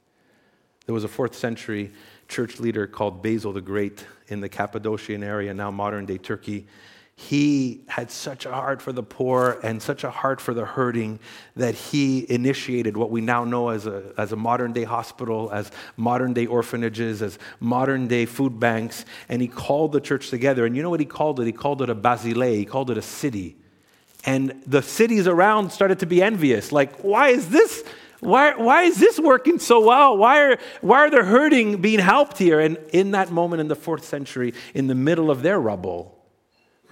There 0.86 0.94
was 0.94 1.04
a 1.04 1.08
fourth 1.08 1.34
century 1.34 1.92
church 2.28 2.60
leader 2.60 2.86
called 2.86 3.22
Basil 3.22 3.52
the 3.52 3.60
Great 3.60 4.04
in 4.28 4.40
the 4.40 4.48
Cappadocian 4.48 5.22
area, 5.22 5.54
now 5.54 5.70
modern 5.70 6.06
day 6.06 6.18
Turkey. 6.18 6.66
He 7.14 7.84
had 7.88 8.10
such 8.10 8.46
a 8.46 8.52
heart 8.52 8.80
for 8.80 8.90
the 8.90 9.02
poor 9.02 9.60
and 9.62 9.82
such 9.82 10.02
a 10.02 10.10
heart 10.10 10.40
for 10.40 10.54
the 10.54 10.64
hurting 10.64 11.20
that 11.56 11.74
he 11.74 12.28
initiated 12.30 12.96
what 12.96 13.10
we 13.10 13.20
now 13.20 13.44
know 13.44 13.68
as 13.68 13.86
a, 13.86 14.12
as 14.16 14.32
a 14.32 14.36
modern 14.36 14.72
day 14.72 14.84
hospital, 14.84 15.50
as 15.52 15.70
modern 15.96 16.32
day 16.32 16.46
orphanages, 16.46 17.22
as 17.22 17.38
modern 17.60 18.08
day 18.08 18.24
food 18.24 18.58
banks. 18.58 19.04
And 19.28 19.42
he 19.42 19.48
called 19.48 19.92
the 19.92 20.00
church 20.00 20.30
together. 20.30 20.64
And 20.64 20.74
you 20.74 20.82
know 20.82 20.90
what 20.90 21.00
he 21.00 21.06
called 21.06 21.38
it? 21.38 21.46
He 21.46 21.52
called 21.52 21.82
it 21.82 21.90
a 21.90 21.94
basile, 21.94 22.42
he 22.42 22.64
called 22.64 22.90
it 22.90 22.96
a 22.96 23.02
city. 23.02 23.56
And 24.24 24.62
the 24.66 24.82
cities 24.82 25.26
around 25.26 25.70
started 25.70 25.98
to 25.98 26.06
be 26.06 26.22
envious. 26.22 26.72
Like, 26.72 27.00
why 27.00 27.28
is 27.28 27.48
this? 27.50 27.84
Why, 28.20 28.54
why 28.54 28.84
is 28.84 28.98
this 28.98 29.18
working 29.18 29.58
so 29.58 29.84
well? 29.84 30.16
Why 30.16 30.42
are, 30.42 30.58
why 30.80 30.98
are 30.98 31.10
the 31.10 31.24
hurting 31.24 31.80
being 31.80 31.98
helped 31.98 32.38
here? 32.38 32.60
And 32.60 32.78
in 32.92 33.10
that 33.10 33.32
moment 33.32 33.60
in 33.60 33.66
the 33.66 33.74
fourth 33.74 34.04
century, 34.04 34.54
in 34.74 34.86
the 34.86 34.94
middle 34.94 35.28
of 35.28 35.42
their 35.42 35.60
rubble, 35.60 36.21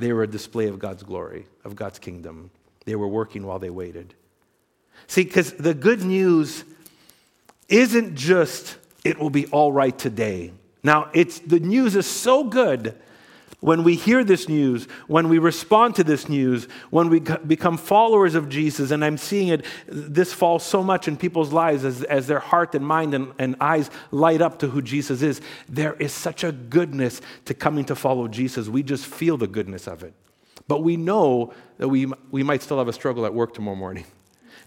they 0.01 0.13
were 0.13 0.23
a 0.23 0.27
display 0.27 0.67
of 0.67 0.79
God's 0.79 1.03
glory, 1.03 1.47
of 1.65 1.77
God's 1.77 1.99
kingdom. 1.99 2.51
They 2.87 2.97
were 2.97 3.09
working 3.09 3.47
while 3.47 3.59
they 3.59 3.71
waited. 3.71 4.15
See, 5.07 5.25
because 5.25 5.53
the 5.53 5.75
good 5.75 6.03
news 6.03 6.65
isn't 7.69 8.17
just 8.17 8.77
it 9.05 9.19
will 9.19 9.31
be 9.31 9.47
all 9.47 9.73
right 9.73 9.97
today. 9.97 10.53
Now, 10.83 11.11
it's 11.13 11.39
the 11.39 11.61
news 11.61 11.97
is 11.97 12.07
so 12.07 12.45
good 12.45 12.95
when 13.61 13.85
we 13.85 13.95
hear 13.95 14.25
this 14.25 14.49
news, 14.49 14.87
when 15.07 15.29
we 15.29 15.39
respond 15.39 15.95
to 15.97 16.05
this 16.05 16.29
news, 16.29 16.67
when 16.89 17.11
we 17.11 17.21
become 17.21 17.77
followers 17.77 18.35
of 18.35 18.49
Jesus, 18.49 18.91
and 18.91 19.05
I'm 19.05 19.19
seeing 19.19 19.49
it, 19.49 19.65
this 19.87 20.33
falls 20.33 20.65
so 20.65 20.83
much 20.83 21.09
in 21.09 21.17
people's 21.17 21.53
lives 21.53 21.85
as, 21.85 22.03
as 22.05 22.27
their 22.27 22.39
heart 22.39 22.75
and 22.75 22.87
mind 22.87 23.13
and, 23.13 23.33
and 23.39 23.57
eyes 23.61 23.91
light 24.11 24.41
up 24.41 24.59
to 24.61 24.69
who 24.69 24.81
Jesus 24.81 25.21
is, 25.21 25.43
there 25.69 25.95
is 25.95 26.13
such 26.13 26.43
a 26.43 26.53
goodness 26.53 27.21
to 27.45 27.55
coming 27.55 27.85
to 27.87 27.95
follow 27.95 28.29
Jesus. 28.29 28.69
We 28.69 28.83
just 28.83 29.05
feel 29.05 29.37
the 29.37 29.47
goodness 29.47 29.87
of 29.87 30.03
it. 30.03 30.15
But 30.67 30.83
we 30.83 30.97
know 30.97 31.53
that 31.79 31.89
we, 31.89 32.11
we 32.31 32.43
might 32.43 32.63
still 32.63 32.79
have 32.79 32.89
a 32.89 32.93
struggle 32.93 33.27
at 33.27 33.35
work 33.35 33.53
tomorrow 33.53 33.77
morning. 33.77 34.07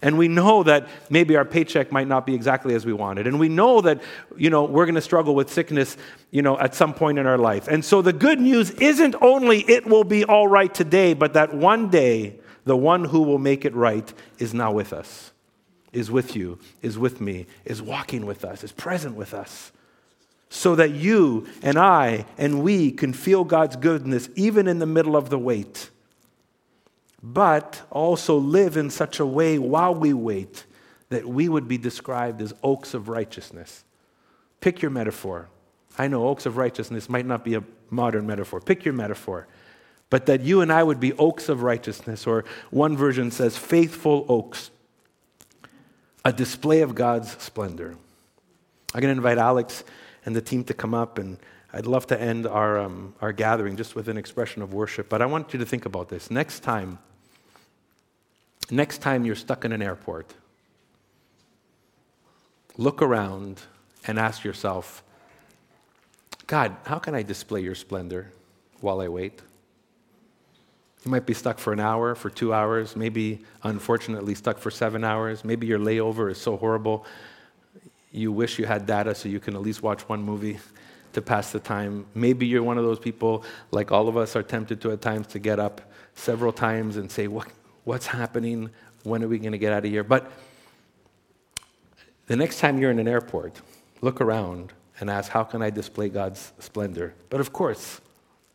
And 0.04 0.18
we 0.18 0.28
know 0.28 0.62
that 0.64 0.86
maybe 1.08 1.34
our 1.34 1.46
paycheck 1.46 1.90
might 1.90 2.06
not 2.06 2.26
be 2.26 2.34
exactly 2.34 2.74
as 2.74 2.84
we 2.84 2.92
wanted. 2.92 3.26
And 3.26 3.40
we 3.40 3.48
know 3.48 3.80
that, 3.80 4.02
you 4.36 4.50
know, 4.50 4.64
we're 4.64 4.84
going 4.84 4.96
to 4.96 5.00
struggle 5.00 5.34
with 5.34 5.50
sickness, 5.50 5.96
you 6.30 6.42
know, 6.42 6.58
at 6.58 6.74
some 6.74 6.92
point 6.92 7.18
in 7.18 7.26
our 7.26 7.38
life. 7.38 7.68
And 7.68 7.82
so 7.82 8.02
the 8.02 8.12
good 8.12 8.38
news 8.38 8.70
isn't 8.72 9.14
only 9.22 9.60
it 9.60 9.86
will 9.86 10.04
be 10.04 10.22
all 10.22 10.46
right 10.46 10.72
today, 10.72 11.14
but 11.14 11.32
that 11.32 11.54
one 11.54 11.88
day 11.88 12.38
the 12.64 12.76
one 12.76 13.06
who 13.06 13.22
will 13.22 13.38
make 13.38 13.64
it 13.64 13.74
right 13.74 14.12
is 14.38 14.52
now 14.52 14.72
with 14.72 14.92
us, 14.92 15.32
is 15.94 16.10
with 16.10 16.36
you, 16.36 16.58
is 16.82 16.98
with 16.98 17.22
me, 17.22 17.46
is 17.64 17.80
walking 17.80 18.26
with 18.26 18.44
us, 18.44 18.62
is 18.62 18.72
present 18.72 19.16
with 19.16 19.32
us. 19.32 19.72
So 20.50 20.74
that 20.74 20.90
you 20.90 21.48
and 21.62 21.78
I 21.78 22.26
and 22.36 22.62
we 22.62 22.92
can 22.92 23.14
feel 23.14 23.42
God's 23.42 23.76
goodness 23.76 24.28
even 24.36 24.68
in 24.68 24.80
the 24.80 24.86
middle 24.86 25.16
of 25.16 25.30
the 25.30 25.38
wait 25.38 25.88
but 27.26 27.80
also 27.90 28.36
live 28.36 28.76
in 28.76 28.90
such 28.90 29.18
a 29.18 29.24
way 29.24 29.58
while 29.58 29.94
we 29.94 30.12
wait 30.12 30.66
that 31.08 31.26
we 31.26 31.48
would 31.48 31.66
be 31.66 31.78
described 31.78 32.42
as 32.42 32.52
oaks 32.62 32.92
of 32.92 33.08
righteousness. 33.08 33.82
Pick 34.60 34.82
your 34.82 34.90
metaphor. 34.90 35.48
I 35.96 36.06
know 36.06 36.28
oaks 36.28 36.44
of 36.44 36.58
righteousness 36.58 37.08
might 37.08 37.24
not 37.24 37.42
be 37.42 37.54
a 37.54 37.64
modern 37.88 38.26
metaphor. 38.26 38.60
Pick 38.60 38.84
your 38.84 38.92
metaphor. 38.92 39.46
But 40.10 40.26
that 40.26 40.42
you 40.42 40.60
and 40.60 40.70
I 40.70 40.82
would 40.82 41.00
be 41.00 41.14
oaks 41.14 41.48
of 41.48 41.62
righteousness, 41.62 42.26
or 42.26 42.44
one 42.70 42.94
version 42.94 43.30
says 43.30 43.56
faithful 43.56 44.26
oaks, 44.28 44.70
a 46.26 46.32
display 46.32 46.82
of 46.82 46.94
God's 46.94 47.42
splendor. 47.42 47.96
I'm 48.94 49.00
going 49.00 49.14
to 49.14 49.16
invite 49.16 49.38
Alex 49.38 49.82
and 50.26 50.36
the 50.36 50.42
team 50.42 50.62
to 50.64 50.74
come 50.74 50.92
up, 50.92 51.16
and 51.16 51.38
I'd 51.72 51.86
love 51.86 52.06
to 52.08 52.20
end 52.20 52.46
our, 52.46 52.78
um, 52.78 53.14
our 53.22 53.32
gathering 53.32 53.76
just 53.76 53.94
with 53.94 54.10
an 54.10 54.18
expression 54.18 54.60
of 54.60 54.74
worship. 54.74 55.08
But 55.08 55.22
I 55.22 55.26
want 55.26 55.54
you 55.54 55.58
to 55.58 55.64
think 55.64 55.86
about 55.86 56.10
this. 56.10 56.30
Next 56.30 56.60
time, 56.60 56.98
Next 58.70 58.98
time 58.98 59.24
you're 59.24 59.34
stuck 59.34 59.64
in 59.64 59.72
an 59.72 59.82
airport, 59.82 60.32
look 62.76 63.02
around 63.02 63.60
and 64.06 64.18
ask 64.18 64.44
yourself, 64.44 65.02
God, 66.46 66.76
how 66.84 66.98
can 66.98 67.14
I 67.14 67.22
display 67.22 67.60
your 67.60 67.74
splendor 67.74 68.30
while 68.80 69.00
I 69.00 69.08
wait? 69.08 69.40
You 71.04 71.10
might 71.10 71.26
be 71.26 71.34
stuck 71.34 71.58
for 71.58 71.72
an 71.72 71.80
hour, 71.80 72.14
for 72.14 72.30
two 72.30 72.54
hours, 72.54 72.96
maybe 72.96 73.40
unfortunately 73.62 74.34
stuck 74.34 74.58
for 74.58 74.70
seven 74.70 75.04
hours. 75.04 75.44
Maybe 75.44 75.66
your 75.66 75.78
layover 75.78 76.30
is 76.30 76.40
so 76.40 76.56
horrible 76.56 77.06
you 78.14 78.30
wish 78.30 78.60
you 78.60 78.64
had 78.64 78.86
data 78.86 79.12
so 79.14 79.28
you 79.28 79.40
can 79.40 79.56
at 79.56 79.60
least 79.60 79.82
watch 79.82 80.08
one 80.08 80.22
movie 80.22 80.58
to 81.12 81.20
pass 81.20 81.50
the 81.50 81.58
time. 81.58 82.06
Maybe 82.14 82.46
you're 82.46 82.62
one 82.62 82.78
of 82.78 82.84
those 82.84 83.00
people, 83.00 83.44
like 83.72 83.90
all 83.90 84.08
of 84.08 84.16
us 84.16 84.36
are 84.36 84.42
tempted 84.42 84.80
to 84.82 84.92
at 84.92 85.02
times, 85.02 85.26
to 85.28 85.40
get 85.40 85.58
up 85.58 85.80
several 86.14 86.52
times 86.52 86.96
and 86.96 87.10
say, 87.10 87.26
What, 87.26 87.48
What's 87.84 88.06
happening? 88.06 88.70
When 89.02 89.22
are 89.22 89.28
we 89.28 89.38
going 89.38 89.52
to 89.52 89.58
get 89.58 89.72
out 89.72 89.84
of 89.84 89.90
here? 89.90 90.04
But 90.04 90.30
the 92.26 92.36
next 92.36 92.58
time 92.58 92.78
you're 92.78 92.90
in 92.90 92.98
an 92.98 93.08
airport, 93.08 93.60
look 94.00 94.20
around 94.20 94.72
and 94.98 95.10
ask, 95.10 95.30
How 95.30 95.44
can 95.44 95.60
I 95.60 95.68
display 95.68 96.08
God's 96.08 96.52
splendor? 96.58 97.14
But 97.28 97.40
of 97.40 97.52
course, 97.52 98.00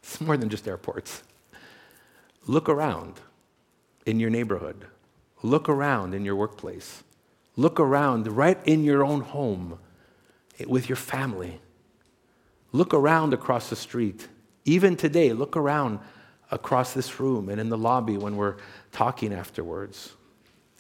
it's 0.02 0.20
more 0.20 0.36
than 0.36 0.50
just 0.50 0.68
airports. 0.68 1.22
Look 2.48 2.68
around 2.68 3.20
in 4.08 4.20
your 4.20 4.32
neighborhood, 4.32 4.86
look 5.44 5.70
around 5.70 6.15
in 6.15 6.26
your 6.26 6.36
workplace, 6.36 7.04
look 7.56 7.80
around 7.80 8.26
right 8.28 8.60
in 8.65 8.84
your 8.84 9.04
own 9.04 9.22
home 9.22 9.78
with 10.65 10.89
your 10.89 10.96
family. 10.96 11.60
Look 12.72 12.94
around 12.94 13.34
across 13.34 13.70
the 13.70 13.76
street. 13.76 14.28
Even 14.65 14.96
today, 14.96 15.34
look 15.34 15.56
around 15.56 16.00
across 16.52 16.94
this 16.94 17.20
room 17.20 17.50
and 17.50 17.60
in 17.60 17.70
the 17.70 17.78
lobby 17.78 18.18
when 18.18 18.36
we're 18.36 18.56
talking 18.92 19.34
afterwards 19.34 20.14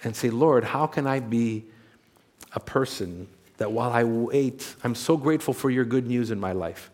and 0.03 0.15
say, 0.15 0.29
Lord, 0.29 0.63
how 0.63 0.87
can 0.87 1.05
I 1.05 1.19
be 1.19 1.65
a 2.53 2.59
person 2.59 3.27
that 3.57 3.71
while 3.71 3.91
I 3.91 4.03
wait, 4.03 4.75
I'm 4.83 4.95
so 4.95 5.17
grateful 5.17 5.53
for 5.53 5.69
your 5.69 5.85
good 5.85 6.07
news 6.07 6.31
in 6.31 6.39
my 6.39 6.53
life, 6.53 6.89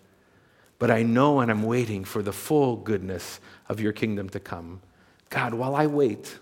but 0.79 0.91
I 0.91 1.03
know 1.03 1.39
and 1.39 1.49
I'm 1.49 1.63
waiting 1.63 2.03
for 2.03 2.21
the 2.21 2.33
full 2.33 2.75
goodness 2.75 3.39
of 3.69 3.79
your 3.79 3.93
kingdom 3.93 4.29
to 4.29 4.39
come. 4.39 4.81
God, 5.29 5.53
while 5.53 5.75
I 5.75 5.87
wait, 5.87 6.37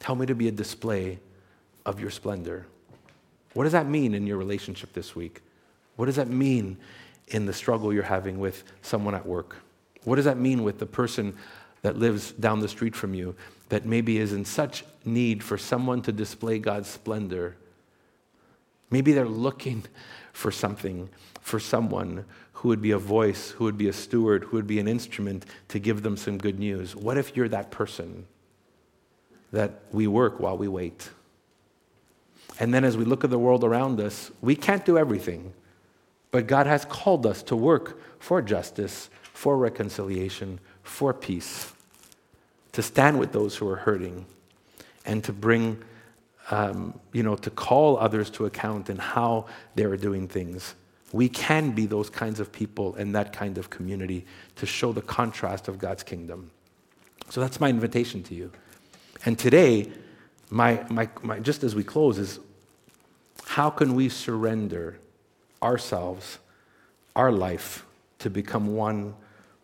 tell 0.00 0.16
me 0.16 0.26
to 0.26 0.34
be 0.34 0.48
a 0.48 0.52
display 0.52 1.20
of 1.86 2.00
your 2.00 2.10
splendor. 2.10 2.66
What 3.54 3.64
does 3.64 3.72
that 3.72 3.86
mean 3.86 4.14
in 4.14 4.26
your 4.26 4.36
relationship 4.36 4.92
this 4.92 5.14
week? 5.14 5.42
What 5.96 6.06
does 6.06 6.16
that 6.16 6.28
mean 6.28 6.76
in 7.28 7.46
the 7.46 7.52
struggle 7.52 7.92
you're 7.92 8.02
having 8.02 8.40
with 8.40 8.64
someone 8.82 9.14
at 9.14 9.24
work? 9.24 9.56
What 10.04 10.16
does 10.16 10.24
that 10.26 10.38
mean 10.38 10.62
with 10.62 10.78
the 10.78 10.86
person 10.86 11.34
that 11.84 11.98
lives 11.98 12.32
down 12.32 12.60
the 12.60 12.68
street 12.68 12.96
from 12.96 13.12
you 13.12 13.34
that 13.68 13.84
maybe 13.84 14.18
is 14.18 14.32
in 14.32 14.44
such 14.44 14.84
need 15.04 15.42
for 15.42 15.58
someone 15.58 16.00
to 16.02 16.12
display 16.12 16.58
God's 16.58 16.88
splendor. 16.88 17.56
Maybe 18.90 19.12
they're 19.12 19.28
looking 19.28 19.84
for 20.32 20.50
something, 20.50 21.10
for 21.42 21.60
someone 21.60 22.24
who 22.54 22.68
would 22.68 22.80
be 22.80 22.92
a 22.92 22.98
voice, 22.98 23.50
who 23.50 23.64
would 23.64 23.76
be 23.76 23.88
a 23.88 23.92
steward, 23.92 24.44
who 24.44 24.56
would 24.56 24.66
be 24.66 24.78
an 24.78 24.88
instrument 24.88 25.44
to 25.68 25.78
give 25.78 26.02
them 26.02 26.16
some 26.16 26.38
good 26.38 26.58
news. 26.58 26.96
What 26.96 27.18
if 27.18 27.36
you're 27.36 27.48
that 27.48 27.70
person 27.70 28.26
that 29.52 29.82
we 29.92 30.06
work 30.06 30.40
while 30.40 30.56
we 30.56 30.68
wait? 30.68 31.10
And 32.58 32.72
then 32.72 32.84
as 32.84 32.96
we 32.96 33.04
look 33.04 33.24
at 33.24 33.30
the 33.30 33.38
world 33.38 33.62
around 33.62 34.00
us, 34.00 34.30
we 34.40 34.56
can't 34.56 34.86
do 34.86 34.96
everything, 34.96 35.52
but 36.30 36.46
God 36.46 36.66
has 36.66 36.86
called 36.86 37.26
us 37.26 37.42
to 37.44 37.56
work 37.56 38.00
for 38.20 38.40
justice, 38.40 39.10
for 39.34 39.58
reconciliation, 39.58 40.58
for 40.82 41.12
peace 41.12 41.74
to 42.72 42.82
stand 42.82 43.18
with 43.18 43.32
those 43.32 43.56
who 43.56 43.68
are 43.68 43.76
hurting 43.76 44.26
and 45.04 45.22
to 45.22 45.32
bring, 45.32 45.82
um, 46.50 46.98
you 47.12 47.22
know, 47.22 47.36
to 47.36 47.50
call 47.50 47.96
others 47.98 48.30
to 48.30 48.46
account 48.46 48.90
in 48.90 48.96
how 48.96 49.46
they 49.74 49.84
are 49.84 49.96
doing 49.96 50.26
things. 50.26 50.74
We 51.12 51.28
can 51.28 51.70
be 51.70 51.86
those 51.86 52.10
kinds 52.10 52.40
of 52.40 52.50
people 52.50 52.96
in 52.96 53.12
that 53.12 53.32
kind 53.32 53.58
of 53.58 53.70
community 53.70 54.26
to 54.56 54.66
show 54.66 54.92
the 54.92 55.02
contrast 55.02 55.68
of 55.68 55.78
God's 55.78 56.02
kingdom. 56.02 56.50
So 57.30 57.40
that's 57.40 57.60
my 57.60 57.68
invitation 57.68 58.24
to 58.24 58.34
you. 58.34 58.50
And 59.24 59.38
today, 59.38 59.92
my, 60.50 60.84
my, 60.90 61.08
my, 61.22 61.38
just 61.38 61.62
as 61.62 61.76
we 61.76 61.84
close, 61.84 62.18
is 62.18 62.40
how 63.46 63.70
can 63.70 63.94
we 63.94 64.08
surrender 64.08 64.98
ourselves, 65.62 66.38
our 67.14 67.30
life, 67.30 67.86
to 68.18 68.30
become 68.30 68.74
one 68.74 69.14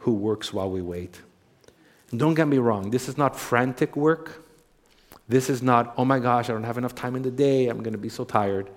who 0.01 0.13
works 0.13 0.53
while 0.53 0.71
we 0.71 0.83
wait? 0.83 1.21
Don't 2.15 2.35
get 2.35 2.49
me 2.49 2.59
wrong, 2.59 2.91
this 2.91 3.09
is 3.09 3.17
not 3.17 3.39
frantic 3.39 3.97
work. 3.97 4.45
This 5.29 5.49
is 5.49 5.63
not, 5.63 5.95
oh 5.97 6.05
my 6.05 6.19
gosh, 6.19 6.51
I 6.51 6.53
don't 6.53 6.65
have 6.65 6.77
enough 6.77 6.97
time 6.97 7.15
in 7.15 7.23
the 7.23 7.31
day, 7.31 7.69
I'm 7.69 7.85
going 7.85 7.93
to 7.93 7.99
be 7.99 8.09
so 8.09 8.25
tired. 8.25 8.69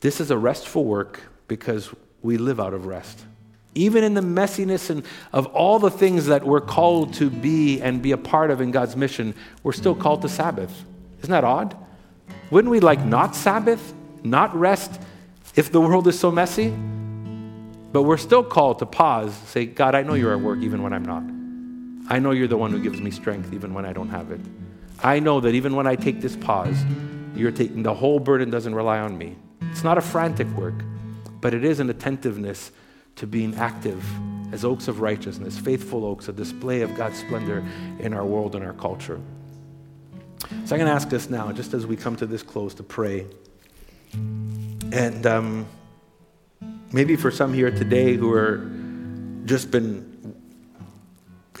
This 0.00 0.20
is 0.20 0.30
a 0.30 0.38
restful 0.38 0.84
work 0.84 1.20
because 1.48 1.90
we 2.22 2.36
live 2.36 2.60
out 2.60 2.72
of 2.72 2.86
rest. 2.86 3.24
Even 3.74 4.04
in 4.04 4.14
the 4.14 4.20
messiness 4.20 4.90
and 4.90 5.04
of 5.32 5.46
all 5.46 5.80
the 5.80 5.90
things 5.90 6.26
that 6.26 6.46
we're 6.46 6.60
called 6.60 7.14
to 7.14 7.28
be 7.28 7.80
and 7.82 8.00
be 8.00 8.12
a 8.12 8.16
part 8.16 8.52
of 8.52 8.60
in 8.60 8.70
God's 8.70 8.94
mission, 8.94 9.34
we're 9.64 9.72
still 9.72 9.96
called 9.96 10.22
to 10.22 10.28
Sabbath. 10.28 10.84
Isn't 11.18 11.32
that 11.32 11.42
odd? 11.42 11.76
Wouldn't 12.50 12.70
we 12.70 12.78
like 12.78 13.04
not 13.04 13.34
Sabbath, 13.34 13.92
not 14.22 14.54
rest, 14.54 15.00
if 15.56 15.72
the 15.72 15.80
world 15.80 16.06
is 16.06 16.16
so 16.16 16.30
messy, 16.30 16.72
but 17.96 18.02
we're 18.02 18.18
still 18.18 18.44
called 18.44 18.78
to 18.80 18.84
pause, 18.84 19.34
say, 19.46 19.64
God, 19.64 19.94
I 19.94 20.02
know 20.02 20.12
you're 20.12 20.34
at 20.34 20.40
work 20.42 20.58
even 20.60 20.82
when 20.82 20.92
I'm 20.92 21.02
not. 21.02 21.22
I 22.14 22.18
know 22.18 22.32
you're 22.32 22.46
the 22.46 22.58
one 22.58 22.70
who 22.70 22.78
gives 22.78 23.00
me 23.00 23.10
strength 23.10 23.54
even 23.54 23.72
when 23.72 23.86
I 23.86 23.94
don't 23.94 24.10
have 24.10 24.30
it. 24.30 24.40
I 25.02 25.18
know 25.18 25.40
that 25.40 25.54
even 25.54 25.74
when 25.74 25.86
I 25.86 25.96
take 25.96 26.20
this 26.20 26.36
pause, 26.36 26.76
you're 27.34 27.50
taking 27.50 27.82
the 27.82 27.94
whole 27.94 28.20
burden 28.20 28.50
doesn't 28.50 28.74
rely 28.74 28.98
on 28.98 29.16
me. 29.16 29.34
It's 29.70 29.82
not 29.82 29.96
a 29.96 30.02
frantic 30.02 30.46
work, 30.48 30.74
but 31.40 31.54
it 31.54 31.64
is 31.64 31.80
an 31.80 31.88
attentiveness 31.88 32.70
to 33.14 33.26
being 33.26 33.54
active 33.54 34.04
as 34.52 34.62
oaks 34.62 34.88
of 34.88 35.00
righteousness, 35.00 35.56
faithful 35.56 36.04
oaks, 36.04 36.28
a 36.28 36.34
display 36.34 36.82
of 36.82 36.94
God's 36.98 37.18
splendor 37.18 37.64
in 37.98 38.12
our 38.12 38.26
world 38.26 38.54
and 38.56 38.62
our 38.62 38.74
culture. 38.74 39.18
So 40.38 40.48
I'm 40.50 40.66
going 40.66 40.80
to 40.80 40.90
ask 40.90 41.10
us 41.14 41.30
now, 41.30 41.50
just 41.50 41.72
as 41.72 41.86
we 41.86 41.96
come 41.96 42.14
to 42.16 42.26
this 42.26 42.42
close, 42.42 42.74
to 42.74 42.82
pray. 42.82 43.26
And 44.12 45.26
um, 45.26 45.66
maybe 46.96 47.14
for 47.14 47.30
some 47.30 47.52
here 47.52 47.70
today 47.70 48.16
who 48.16 48.32
are 48.32 48.66
just 49.44 49.70
been 49.70 50.34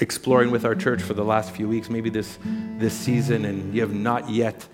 exploring 0.00 0.50
with 0.50 0.64
our 0.64 0.74
church 0.74 1.02
for 1.02 1.12
the 1.12 1.22
last 1.22 1.50
few 1.50 1.68
weeks, 1.68 1.90
maybe 1.90 2.08
this, 2.08 2.38
this 2.78 2.94
season, 2.94 3.44
and 3.44 3.74
you 3.74 3.82
have 3.82 3.92
not 3.92 4.30
yet 4.30 4.66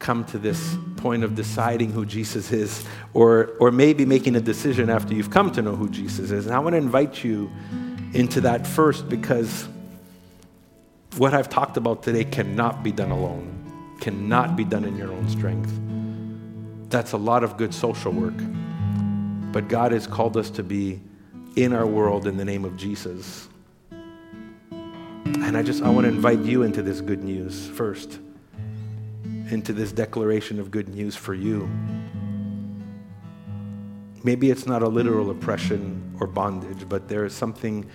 come 0.00 0.24
to 0.24 0.36
this 0.36 0.76
point 0.96 1.22
of 1.22 1.36
deciding 1.36 1.92
who 1.92 2.04
Jesus 2.04 2.50
is, 2.50 2.84
or, 3.12 3.52
or 3.60 3.70
maybe 3.70 4.04
making 4.04 4.34
a 4.34 4.40
decision 4.40 4.90
after 4.90 5.14
you've 5.14 5.30
come 5.30 5.52
to 5.52 5.62
know 5.62 5.76
who 5.76 5.88
Jesus 5.88 6.32
is. 6.32 6.46
And 6.46 6.54
I 6.56 6.58
want 6.58 6.72
to 6.72 6.78
invite 6.78 7.22
you 7.22 7.48
into 8.14 8.40
that 8.40 8.66
first 8.66 9.08
because 9.08 9.68
what 11.18 11.34
I've 11.34 11.48
talked 11.48 11.76
about 11.76 12.02
today 12.02 12.24
cannot 12.24 12.82
be 12.82 12.90
done 12.90 13.12
alone, 13.12 13.96
cannot 14.00 14.56
be 14.56 14.64
done 14.64 14.84
in 14.84 14.96
your 14.96 15.12
own 15.12 15.28
strength. 15.28 15.72
That's 16.90 17.12
a 17.12 17.16
lot 17.16 17.44
of 17.44 17.56
good 17.56 17.72
social 17.72 18.10
work. 18.10 18.34
But 19.54 19.68
God 19.68 19.92
has 19.92 20.08
called 20.08 20.36
us 20.36 20.50
to 20.50 20.64
be 20.64 21.00
in 21.54 21.72
our 21.72 21.86
world 21.86 22.26
in 22.26 22.36
the 22.36 22.44
name 22.44 22.64
of 22.64 22.76
Jesus. 22.76 23.48
And 23.92 25.56
I 25.56 25.62
just 25.62 25.80
I 25.80 25.90
want 25.90 26.06
to 26.06 26.08
invite 26.08 26.40
you 26.40 26.64
into 26.64 26.82
this 26.82 27.00
good 27.00 27.22
news 27.22 27.68
first. 27.68 28.18
Into 29.50 29.72
this 29.72 29.92
declaration 29.92 30.58
of 30.58 30.72
good 30.72 30.88
news 30.88 31.14
for 31.14 31.34
you. 31.34 31.68
Maybe 34.24 34.50
it's 34.50 34.66
not 34.66 34.82
a 34.82 34.88
literal 34.88 35.30
oppression 35.30 36.16
or 36.18 36.26
bondage, 36.26 36.88
but 36.88 37.06
there 37.06 37.24
is 37.24 37.32
something 37.32 37.88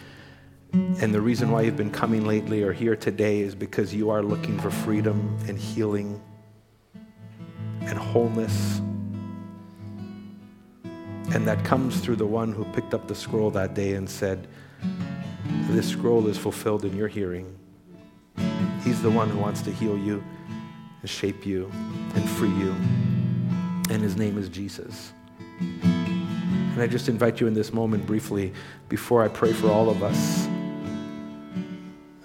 and 0.71 1.13
the 1.13 1.19
reason 1.19 1.51
why 1.51 1.63
you've 1.63 1.75
been 1.75 1.91
coming 1.91 2.25
lately 2.25 2.63
or 2.63 2.71
here 2.71 2.95
today 2.95 3.41
is 3.41 3.53
because 3.53 3.93
you 3.93 4.11
are 4.11 4.23
looking 4.23 4.57
for 4.59 4.71
freedom 4.71 5.37
and 5.49 5.59
healing 5.59 6.21
and 7.81 7.97
wholeness. 7.97 8.79
And 11.33 11.47
that 11.47 11.63
comes 11.63 11.99
through 11.99 12.15
the 12.15 12.25
one 12.25 12.51
who 12.51 12.65
picked 12.73 12.93
up 12.93 13.07
the 13.07 13.15
scroll 13.15 13.51
that 13.51 13.75
day 13.75 13.93
and 13.93 14.09
said, 14.09 14.47
This 15.69 15.87
scroll 15.87 16.27
is 16.27 16.37
fulfilled 16.37 16.85
in 16.85 16.95
your 16.95 17.07
hearing. 17.07 17.55
He's 18.83 19.01
the 19.01 19.11
one 19.11 19.29
who 19.29 19.37
wants 19.37 19.61
to 19.63 19.71
heal 19.71 19.97
you 19.97 20.23
and 21.01 21.09
shape 21.09 21.45
you 21.45 21.71
and 22.15 22.29
free 22.31 22.49
you. 22.49 22.71
And 23.91 24.01
his 24.01 24.15
name 24.15 24.37
is 24.37 24.49
Jesus. 24.49 25.13
And 25.59 26.81
I 26.81 26.87
just 26.87 27.09
invite 27.09 27.39
you 27.39 27.47
in 27.47 27.53
this 27.53 27.73
moment 27.73 28.05
briefly, 28.05 28.53
before 28.87 29.21
I 29.21 29.27
pray 29.27 29.53
for 29.53 29.69
all 29.69 29.89
of 29.89 30.01
us, 30.01 30.47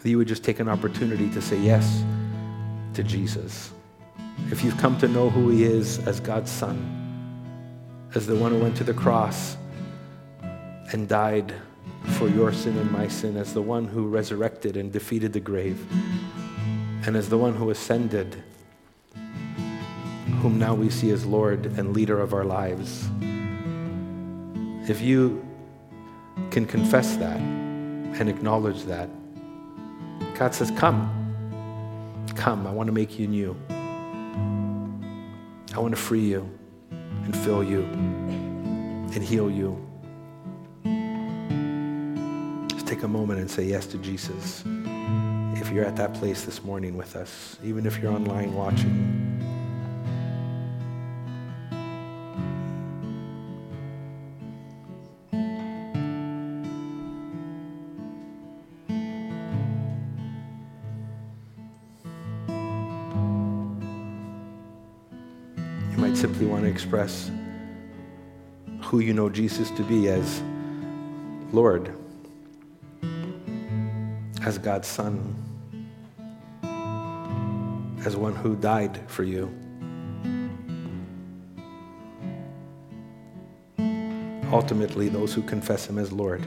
that 0.02 0.08
you 0.08 0.16
would 0.16 0.28
just 0.28 0.44
take 0.44 0.60
an 0.60 0.68
opportunity 0.68 1.28
to 1.30 1.42
say 1.42 1.58
yes 1.58 2.04
to 2.94 3.02
Jesus. 3.02 3.72
If 4.50 4.62
you've 4.62 4.78
come 4.78 4.96
to 4.98 5.08
know 5.08 5.28
who 5.28 5.50
he 5.50 5.64
is 5.64 5.98
as 6.06 6.20
God's 6.20 6.50
Son, 6.50 7.03
as 8.14 8.26
the 8.26 8.36
one 8.36 8.52
who 8.52 8.58
went 8.58 8.76
to 8.76 8.84
the 8.84 8.94
cross 8.94 9.56
and 10.92 11.08
died 11.08 11.52
for 12.12 12.28
your 12.28 12.52
sin 12.52 12.78
and 12.78 12.90
my 12.90 13.08
sin, 13.08 13.36
as 13.36 13.52
the 13.52 13.62
one 13.62 13.86
who 13.86 14.06
resurrected 14.06 14.76
and 14.76 14.92
defeated 14.92 15.32
the 15.32 15.40
grave, 15.40 15.84
and 17.06 17.16
as 17.16 17.28
the 17.28 17.36
one 17.36 17.54
who 17.54 17.70
ascended, 17.70 18.40
whom 20.40 20.58
now 20.58 20.74
we 20.74 20.90
see 20.90 21.10
as 21.10 21.26
Lord 21.26 21.66
and 21.66 21.92
leader 21.92 22.20
of 22.20 22.32
our 22.34 22.44
lives. 22.44 23.08
If 24.88 25.00
you 25.00 25.44
can 26.50 26.66
confess 26.66 27.16
that 27.16 27.38
and 27.38 28.28
acknowledge 28.28 28.84
that, 28.84 29.08
God 30.38 30.54
says, 30.54 30.70
Come. 30.72 31.20
Come. 32.36 32.66
I 32.66 32.70
want 32.70 32.86
to 32.88 32.92
make 32.92 33.18
you 33.18 33.26
new. 33.26 33.56
I 35.74 35.78
want 35.78 35.94
to 35.94 36.00
free 36.00 36.20
you 36.20 36.48
and 37.24 37.36
fill 37.36 37.62
you 37.62 37.82
and 39.14 39.22
heal 39.22 39.50
you. 39.50 39.78
Just 42.68 42.86
take 42.86 43.02
a 43.02 43.08
moment 43.08 43.40
and 43.40 43.50
say 43.50 43.64
yes 43.64 43.86
to 43.86 43.98
Jesus. 43.98 44.62
If 45.56 45.70
you're 45.70 45.84
at 45.84 45.96
that 45.96 46.14
place 46.14 46.44
this 46.44 46.62
morning 46.62 46.96
with 46.96 47.16
us, 47.16 47.58
even 47.62 47.86
if 47.86 47.98
you're 47.98 48.12
online 48.12 48.54
watching. 48.54 49.13
Express 66.84 67.30
who 68.82 68.98
you 68.98 69.14
know 69.14 69.30
Jesus 69.30 69.70
to 69.70 69.82
be 69.84 70.08
as 70.08 70.42
Lord, 71.50 71.96
as 74.42 74.58
God's 74.58 74.86
Son, 74.86 75.34
as 78.04 78.16
one 78.16 78.34
who 78.34 78.54
died 78.56 79.00
for 79.06 79.22
you. 79.22 79.48
Ultimately, 84.52 85.08
those 85.08 85.32
who 85.32 85.40
confess 85.40 85.86
Him 85.86 85.98
as 85.98 86.12
Lord. 86.12 86.42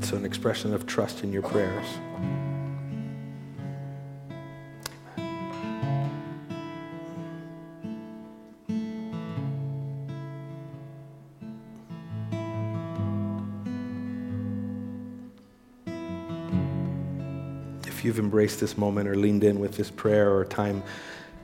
So, 0.00 0.16
an 0.16 0.24
expression 0.24 0.72
of 0.72 0.86
trust 0.86 1.22
in 1.22 1.30
your 1.30 1.42
prayers. 1.42 1.86
You've 18.04 18.18
embraced 18.18 18.60
this 18.60 18.76
moment 18.76 19.08
or 19.08 19.14
leaned 19.14 19.44
in 19.44 19.60
with 19.60 19.76
this 19.76 19.90
prayer 19.90 20.34
or 20.34 20.44
time 20.44 20.82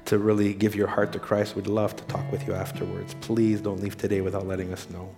to 0.07 0.19
really 0.19 0.53
give 0.53 0.75
your 0.75 0.87
heart 0.87 1.13
to 1.13 1.19
Christ, 1.19 1.57
we'd 1.57 1.67
love 1.67 1.97
to 1.97 2.05
talk 2.05 2.31
with 2.31 2.47
you 2.47 2.55
afterwards. 2.55 3.15
Please 3.21 3.61
don't 3.61 3.81
leave 3.81 3.97
today 3.97 4.21
without 4.21 4.47
letting 4.47 4.73
us 4.73 4.89
know. 4.91 5.15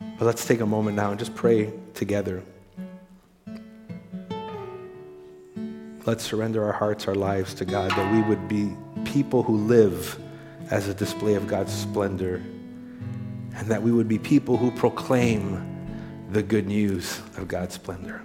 But 0.00 0.26
let's 0.26 0.44
take 0.44 0.60
a 0.60 0.66
moment 0.66 0.96
now 0.96 1.10
and 1.10 1.18
just 1.18 1.34
pray 1.34 1.72
together. 1.94 2.42
Let's 6.06 6.24
surrender 6.24 6.64
our 6.64 6.72
hearts, 6.72 7.06
our 7.08 7.14
lives 7.14 7.54
to 7.54 7.64
God, 7.64 7.90
that 7.92 8.12
we 8.12 8.22
would 8.22 8.48
be 8.48 8.76
people 9.04 9.42
who 9.42 9.56
live 9.56 10.18
as 10.70 10.88
a 10.88 10.94
display 10.94 11.34
of 11.34 11.46
God's 11.46 11.72
splendor, 11.72 12.36
and 13.54 13.68
that 13.68 13.82
we 13.82 13.92
would 13.92 14.08
be 14.08 14.18
people 14.18 14.56
who 14.56 14.70
proclaim 14.70 15.66
the 16.30 16.42
good 16.42 16.66
news 16.66 17.18
of 17.36 17.48
God's 17.48 17.74
splendor. 17.74 18.22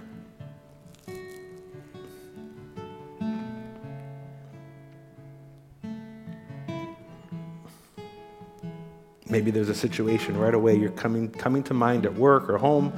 Maybe 9.36 9.50
there's 9.50 9.68
a 9.68 9.74
situation 9.74 10.38
right 10.38 10.54
away 10.54 10.76
you're 10.76 10.88
coming, 10.88 11.28
coming 11.28 11.62
to 11.64 11.74
mind 11.74 12.06
at 12.06 12.14
work 12.14 12.48
or 12.48 12.56
home 12.56 12.90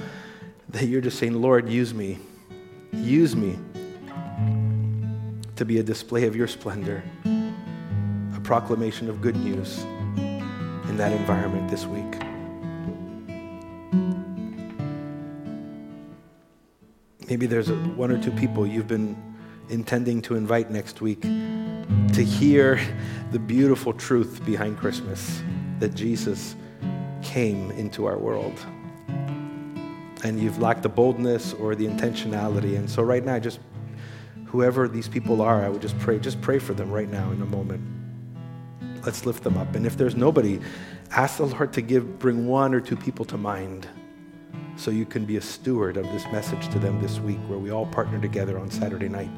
that 0.69 0.87
you're 0.87 1.01
just 1.01 1.19
saying, 1.19 1.35
Lord, 1.35 1.69
use 1.69 1.93
me. 1.93 2.17
Use 2.93 3.35
me 3.35 3.59
to 5.57 5.65
be 5.65 5.81
a 5.81 5.83
display 5.83 6.29
of 6.29 6.37
your 6.37 6.47
splendor, 6.47 7.03
a 7.25 8.41
proclamation 8.45 9.11
of 9.11 9.21
good 9.21 9.35
news 9.35 9.81
in 9.81 10.97
that 10.97 11.11
environment 11.11 11.69
this 11.69 11.87
week. 11.87 12.23
Maybe 17.29 17.47
there's 17.47 17.73
one 17.73 18.13
or 18.13 18.23
two 18.23 18.31
people 18.31 18.65
you've 18.65 18.87
been 18.87 19.21
intending 19.71 20.23
to 20.23 20.37
invite 20.37 20.71
next 20.71 21.01
week 21.01 21.23
to 21.23 22.25
hear 22.25 22.81
the 23.33 23.41
beautiful 23.41 23.93
truth 23.93 24.41
behind 24.47 24.79
Christmas 24.79 25.43
that 25.79 25.95
Jesus 25.95 26.57
came 27.23 27.71
into 27.73 28.07
our 28.07 28.19
world. 28.19 28.59
And 30.25 30.41
you've 30.41 30.59
lacked 30.59 30.83
the 30.83 30.89
boldness 30.89 31.53
or 31.55 31.75
the 31.75 31.87
intentionality. 31.87 32.77
And 32.77 32.91
so, 32.91 33.03
right 33.03 33.25
now, 33.25 33.39
just 33.39 33.61
whoever 34.47 34.89
these 34.89 35.09
people 35.09 35.41
are, 35.41 35.65
I 35.65 35.69
would 35.69 35.83
just 35.83 35.99
pray, 35.99 36.19
just 36.19 36.41
pray 36.41 36.59
for 36.59 36.75
them 36.75 36.91
right 36.91 37.09
now 37.09 37.31
in 37.31 37.41
a 37.41 37.47
moment. 37.47 37.83
Let's 39.05 39.25
lift 39.25 39.45
them 39.45 39.57
up. 39.57 39.77
And 39.77 39.87
if 39.87 39.97
there's 39.97 40.17
nobody, 40.17 40.59
ask 41.13 41.37
the 41.37 41.47
Lord 41.47 41.73
to 41.75 41.83
give, 41.83 42.19
bring 42.19 42.47
one 42.47 42.75
or 42.75 42.81
two 42.81 42.97
people 42.97 43.25
to 43.27 43.37
mind 43.37 43.87
so 44.77 44.91
you 44.91 45.05
can 45.05 45.25
be 45.25 45.37
a 45.37 45.41
steward 45.41 45.97
of 45.97 46.05
this 46.07 46.25
message 46.33 46.69
to 46.71 46.79
them 46.79 47.01
this 47.01 47.19
week 47.21 47.39
where 47.49 47.59
we 47.59 47.71
all 47.71 47.87
partner 47.87 48.21
together 48.21 48.59
on 48.59 48.71
Saturday 48.71 49.09
night. 49.09 49.31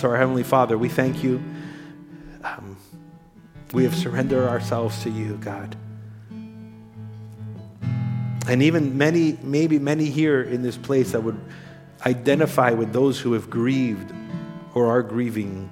So, 0.00 0.08
our 0.08 0.16
Heavenly 0.16 0.44
Father, 0.44 0.78
we 0.78 0.88
thank 0.88 1.22
you. 1.22 1.44
Um, 2.42 2.78
we 3.74 3.84
have 3.84 3.94
surrendered 3.94 4.48
ourselves 4.48 5.02
to 5.02 5.10
you, 5.10 5.36
God. 5.36 5.76
And 8.48 8.62
even 8.62 8.96
many, 8.96 9.36
maybe 9.42 9.78
many 9.78 10.06
here 10.06 10.40
in 10.40 10.62
this 10.62 10.78
place 10.78 11.12
that 11.12 11.22
would 11.22 11.38
identify 12.06 12.70
with 12.70 12.94
those 12.94 13.20
who 13.20 13.34
have 13.34 13.50
grieved 13.50 14.10
or 14.72 14.86
are 14.86 15.02
grieving 15.02 15.70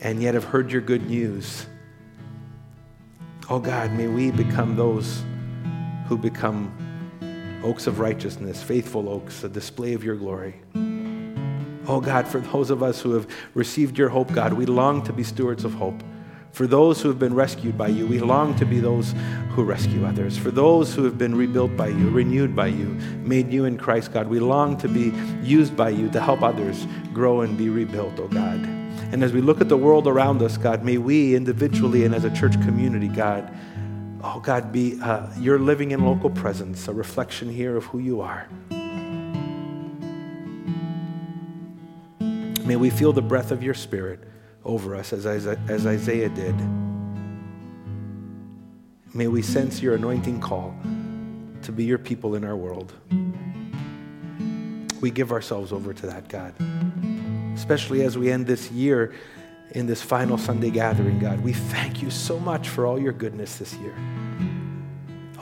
and 0.00 0.22
yet 0.22 0.32
have 0.32 0.44
heard 0.44 0.72
your 0.72 0.80
good 0.80 1.06
news. 1.10 1.66
Oh 3.50 3.58
God, 3.58 3.92
may 3.92 4.06
we 4.06 4.30
become 4.30 4.74
those 4.74 5.22
who 6.08 6.16
become 6.16 7.60
oaks 7.62 7.86
of 7.86 8.00
righteousness, 8.00 8.62
faithful 8.62 9.10
oaks, 9.10 9.44
a 9.44 9.50
display 9.50 9.92
of 9.92 10.02
your 10.02 10.16
glory. 10.16 10.62
Oh 11.86 12.00
God, 12.00 12.26
for 12.26 12.40
those 12.40 12.70
of 12.70 12.82
us 12.82 13.00
who 13.00 13.12
have 13.12 13.26
received 13.52 13.98
your 13.98 14.08
hope, 14.08 14.32
God, 14.32 14.54
we 14.54 14.64
long 14.64 15.02
to 15.04 15.12
be 15.12 15.22
stewards 15.22 15.64
of 15.64 15.74
hope. 15.74 16.02
For 16.52 16.66
those 16.66 17.02
who 17.02 17.08
have 17.08 17.18
been 17.18 17.34
rescued 17.34 17.76
by 17.76 17.88
you, 17.88 18.06
we 18.06 18.20
long 18.20 18.54
to 18.56 18.64
be 18.64 18.78
those 18.78 19.12
who 19.50 19.64
rescue 19.64 20.06
others. 20.06 20.38
For 20.38 20.52
those 20.52 20.94
who 20.94 21.02
have 21.04 21.18
been 21.18 21.34
rebuilt 21.34 21.76
by 21.76 21.88
you, 21.88 22.08
renewed 22.10 22.54
by 22.54 22.68
you, 22.68 22.86
made 23.24 23.48
new 23.48 23.64
in 23.64 23.76
Christ, 23.76 24.12
God, 24.12 24.28
we 24.28 24.38
long 24.38 24.76
to 24.78 24.88
be 24.88 25.12
used 25.42 25.76
by 25.76 25.90
you 25.90 26.08
to 26.10 26.20
help 26.20 26.42
others 26.42 26.86
grow 27.12 27.40
and 27.40 27.58
be 27.58 27.68
rebuilt, 27.68 28.18
oh 28.18 28.28
God. 28.28 28.60
And 29.12 29.22
as 29.22 29.32
we 29.32 29.40
look 29.40 29.60
at 29.60 29.68
the 29.68 29.76
world 29.76 30.06
around 30.06 30.42
us, 30.42 30.56
God, 30.56 30.84
may 30.84 30.96
we 30.96 31.34
individually 31.34 32.04
and 32.04 32.14
as 32.14 32.24
a 32.24 32.30
church 32.30 32.54
community, 32.62 33.08
God, 33.08 33.52
oh 34.22 34.40
God, 34.40 34.72
be 34.72 34.98
uh, 35.02 35.26
your 35.38 35.58
living 35.58 35.92
and 35.92 36.06
local 36.06 36.30
presence, 36.30 36.88
a 36.88 36.92
reflection 36.92 37.50
here 37.50 37.76
of 37.76 37.84
who 37.86 37.98
you 37.98 38.20
are. 38.20 38.48
May 42.64 42.76
we 42.76 42.88
feel 42.88 43.12
the 43.12 43.22
breath 43.22 43.50
of 43.50 43.62
your 43.62 43.74
spirit 43.74 44.20
over 44.64 44.96
us 44.96 45.12
as, 45.12 45.26
as 45.26 45.86
Isaiah 45.86 46.30
did. 46.30 46.54
May 49.12 49.28
we 49.28 49.42
sense 49.42 49.82
your 49.82 49.94
anointing 49.94 50.40
call 50.40 50.74
to 51.62 51.72
be 51.72 51.84
your 51.84 51.98
people 51.98 52.34
in 52.34 52.42
our 52.42 52.56
world. 52.56 52.94
We 55.02 55.10
give 55.10 55.30
ourselves 55.30 55.72
over 55.72 55.92
to 55.92 56.06
that, 56.06 56.28
God. 56.28 56.54
Especially 57.54 58.02
as 58.02 58.16
we 58.16 58.32
end 58.32 58.46
this 58.46 58.70
year 58.70 59.14
in 59.72 59.86
this 59.86 60.00
final 60.00 60.38
Sunday 60.38 60.70
gathering, 60.70 61.18
God. 61.18 61.40
We 61.40 61.52
thank 61.52 62.00
you 62.00 62.10
so 62.10 62.40
much 62.40 62.70
for 62.70 62.86
all 62.86 62.98
your 62.98 63.12
goodness 63.12 63.58
this 63.58 63.74
year. 63.74 63.94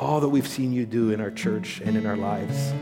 All 0.00 0.18
that 0.20 0.28
we've 0.28 0.48
seen 0.48 0.72
you 0.72 0.86
do 0.86 1.12
in 1.12 1.20
our 1.20 1.30
church 1.30 1.80
and 1.84 1.96
in 1.96 2.04
our 2.04 2.16
lives. 2.16 2.72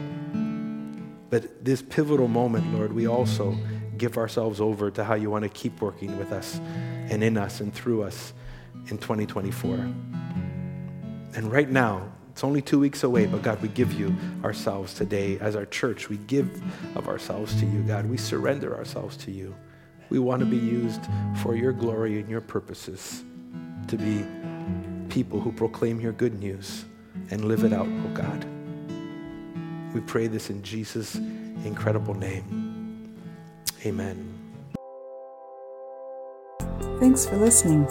But 1.28 1.62
this 1.62 1.82
pivotal 1.82 2.28
moment, 2.28 2.72
Lord, 2.72 2.92
we 2.94 3.06
also 3.06 3.56
give 4.00 4.16
ourselves 4.16 4.62
over 4.62 4.90
to 4.90 5.04
how 5.04 5.14
you 5.14 5.30
want 5.30 5.42
to 5.42 5.50
keep 5.50 5.80
working 5.82 6.16
with 6.18 6.32
us 6.32 6.58
and 7.10 7.22
in 7.22 7.36
us 7.36 7.60
and 7.60 7.72
through 7.72 8.02
us 8.02 8.32
in 8.88 8.96
2024. 8.96 9.74
And 11.36 11.52
right 11.52 11.70
now, 11.70 12.10
it's 12.30 12.42
only 12.42 12.62
two 12.62 12.80
weeks 12.80 13.04
away, 13.04 13.26
but 13.26 13.42
God, 13.42 13.60
we 13.60 13.68
give 13.68 13.92
you 13.92 14.16
ourselves 14.42 14.94
today 14.94 15.38
as 15.38 15.54
our 15.54 15.66
church. 15.66 16.08
We 16.08 16.16
give 16.16 16.62
of 16.96 17.08
ourselves 17.08 17.54
to 17.60 17.66
you, 17.66 17.82
God. 17.82 18.06
We 18.06 18.16
surrender 18.16 18.74
ourselves 18.74 19.18
to 19.18 19.30
you. 19.30 19.54
We 20.08 20.18
want 20.18 20.40
to 20.40 20.46
be 20.46 20.56
used 20.56 21.02
for 21.42 21.54
your 21.54 21.72
glory 21.72 22.18
and 22.18 22.28
your 22.28 22.40
purposes, 22.40 23.22
to 23.88 23.98
be 23.98 24.24
people 25.10 25.40
who 25.40 25.52
proclaim 25.52 26.00
your 26.00 26.12
good 26.12 26.40
news 26.40 26.86
and 27.30 27.44
live 27.44 27.64
it 27.64 27.74
out, 27.74 27.86
oh 27.86 28.14
God. 28.14 28.46
We 29.92 30.00
pray 30.00 30.26
this 30.26 30.48
in 30.48 30.62
Jesus' 30.62 31.16
incredible 31.64 32.14
name. 32.14 32.69
Amen. 33.86 34.36
Thanks 36.98 37.24
for 37.24 37.36
listening. 37.36 37.88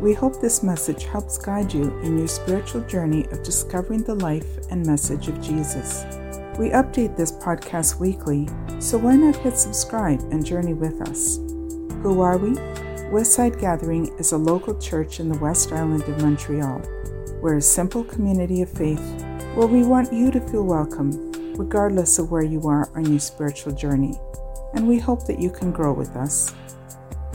We 0.00 0.14
hope 0.14 0.40
this 0.40 0.62
message 0.62 1.04
helps 1.04 1.38
guide 1.38 1.72
you 1.72 1.96
in 2.00 2.18
your 2.18 2.28
spiritual 2.28 2.82
journey 2.82 3.24
of 3.26 3.42
discovering 3.42 4.02
the 4.02 4.14
life 4.14 4.58
and 4.70 4.84
message 4.86 5.28
of 5.28 5.40
Jesus. 5.40 6.04
We 6.58 6.70
update 6.70 7.16
this 7.16 7.32
podcast 7.32 8.00
weekly, 8.00 8.48
so 8.80 8.98
why 8.98 9.14
not 9.14 9.36
hit 9.36 9.56
subscribe 9.56 10.20
and 10.32 10.44
journey 10.44 10.74
with 10.74 11.00
us? 11.08 11.36
Who 12.02 12.20
are 12.20 12.36
we? 12.36 12.50
Westside 13.10 13.60
Gathering 13.60 14.08
is 14.18 14.32
a 14.32 14.36
local 14.36 14.78
church 14.78 15.20
in 15.20 15.28
the 15.28 15.38
West 15.38 15.72
Island 15.72 16.02
of 16.02 16.20
Montreal. 16.20 16.82
We're 17.40 17.58
a 17.58 17.62
simple 17.62 18.04
community 18.04 18.62
of 18.62 18.70
faith 18.70 19.00
where 19.54 19.68
we 19.68 19.84
want 19.84 20.12
you 20.12 20.30
to 20.32 20.40
feel 20.48 20.64
welcome, 20.64 21.32
regardless 21.54 22.18
of 22.18 22.30
where 22.30 22.42
you 22.42 22.66
are 22.68 22.90
on 22.96 23.06
your 23.06 23.20
spiritual 23.20 23.72
journey 23.72 24.18
and 24.74 24.86
we 24.86 24.98
hope 24.98 25.26
that 25.26 25.40
you 25.40 25.50
can 25.50 25.72
grow 25.72 25.92
with 25.92 26.14
us. 26.16 26.54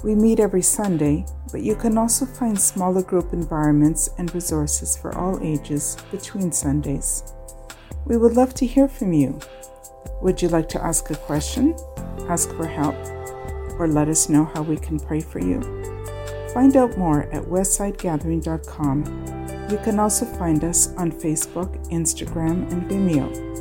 We 0.03 0.15
meet 0.15 0.39
every 0.39 0.61
Sunday, 0.61 1.25
but 1.51 1.61
you 1.61 1.75
can 1.75 1.97
also 1.97 2.25
find 2.25 2.59
smaller 2.59 3.01
group 3.01 3.31
environments 3.31 4.09
and 4.17 4.33
resources 4.35 4.97
for 4.97 5.15
all 5.15 5.39
ages 5.41 5.95
between 6.11 6.51
Sundays. 6.51 7.33
We 8.05 8.17
would 8.17 8.33
love 8.33 8.53
to 8.55 8.65
hear 8.65 8.89
from 8.89 9.13
you. 9.13 9.39
Would 10.21 10.41
you 10.41 10.49
like 10.49 10.67
to 10.69 10.83
ask 10.83 11.09
a 11.09 11.15
question, 11.15 11.75
ask 12.27 12.49
for 12.55 12.67
help, 12.67 12.95
or 13.79 13.87
let 13.87 14.09
us 14.09 14.29
know 14.29 14.45
how 14.53 14.61
we 14.61 14.77
can 14.77 14.99
pray 14.99 15.21
for 15.21 15.39
you? 15.39 15.61
Find 16.53 16.75
out 16.75 16.97
more 16.97 17.23
at 17.31 17.43
westsidegathering.com. 17.43 19.69
You 19.71 19.77
can 19.83 19.99
also 19.99 20.25
find 20.25 20.63
us 20.63 20.93
on 20.97 21.11
Facebook, 21.11 21.77
Instagram, 21.89 22.71
and 22.71 22.89
Vimeo. 22.89 23.52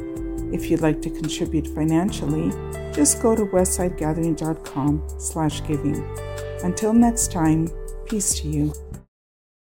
If 0.53 0.71
you'd 0.71 0.83
like 0.83 1.01
to 1.03 1.11
contribute 1.11 1.67
financially, 1.67 2.51
just 2.93 3.23
go 3.23 3.35
to 3.35 3.47
westsidegathering.com 3.47 5.03
slash 5.19 5.67
giving. 5.67 6.05
Until 6.63 6.93
next 6.93 7.33
time, 7.33 7.69
peace 8.07 8.35
to 8.41 8.49
you. 8.49 8.73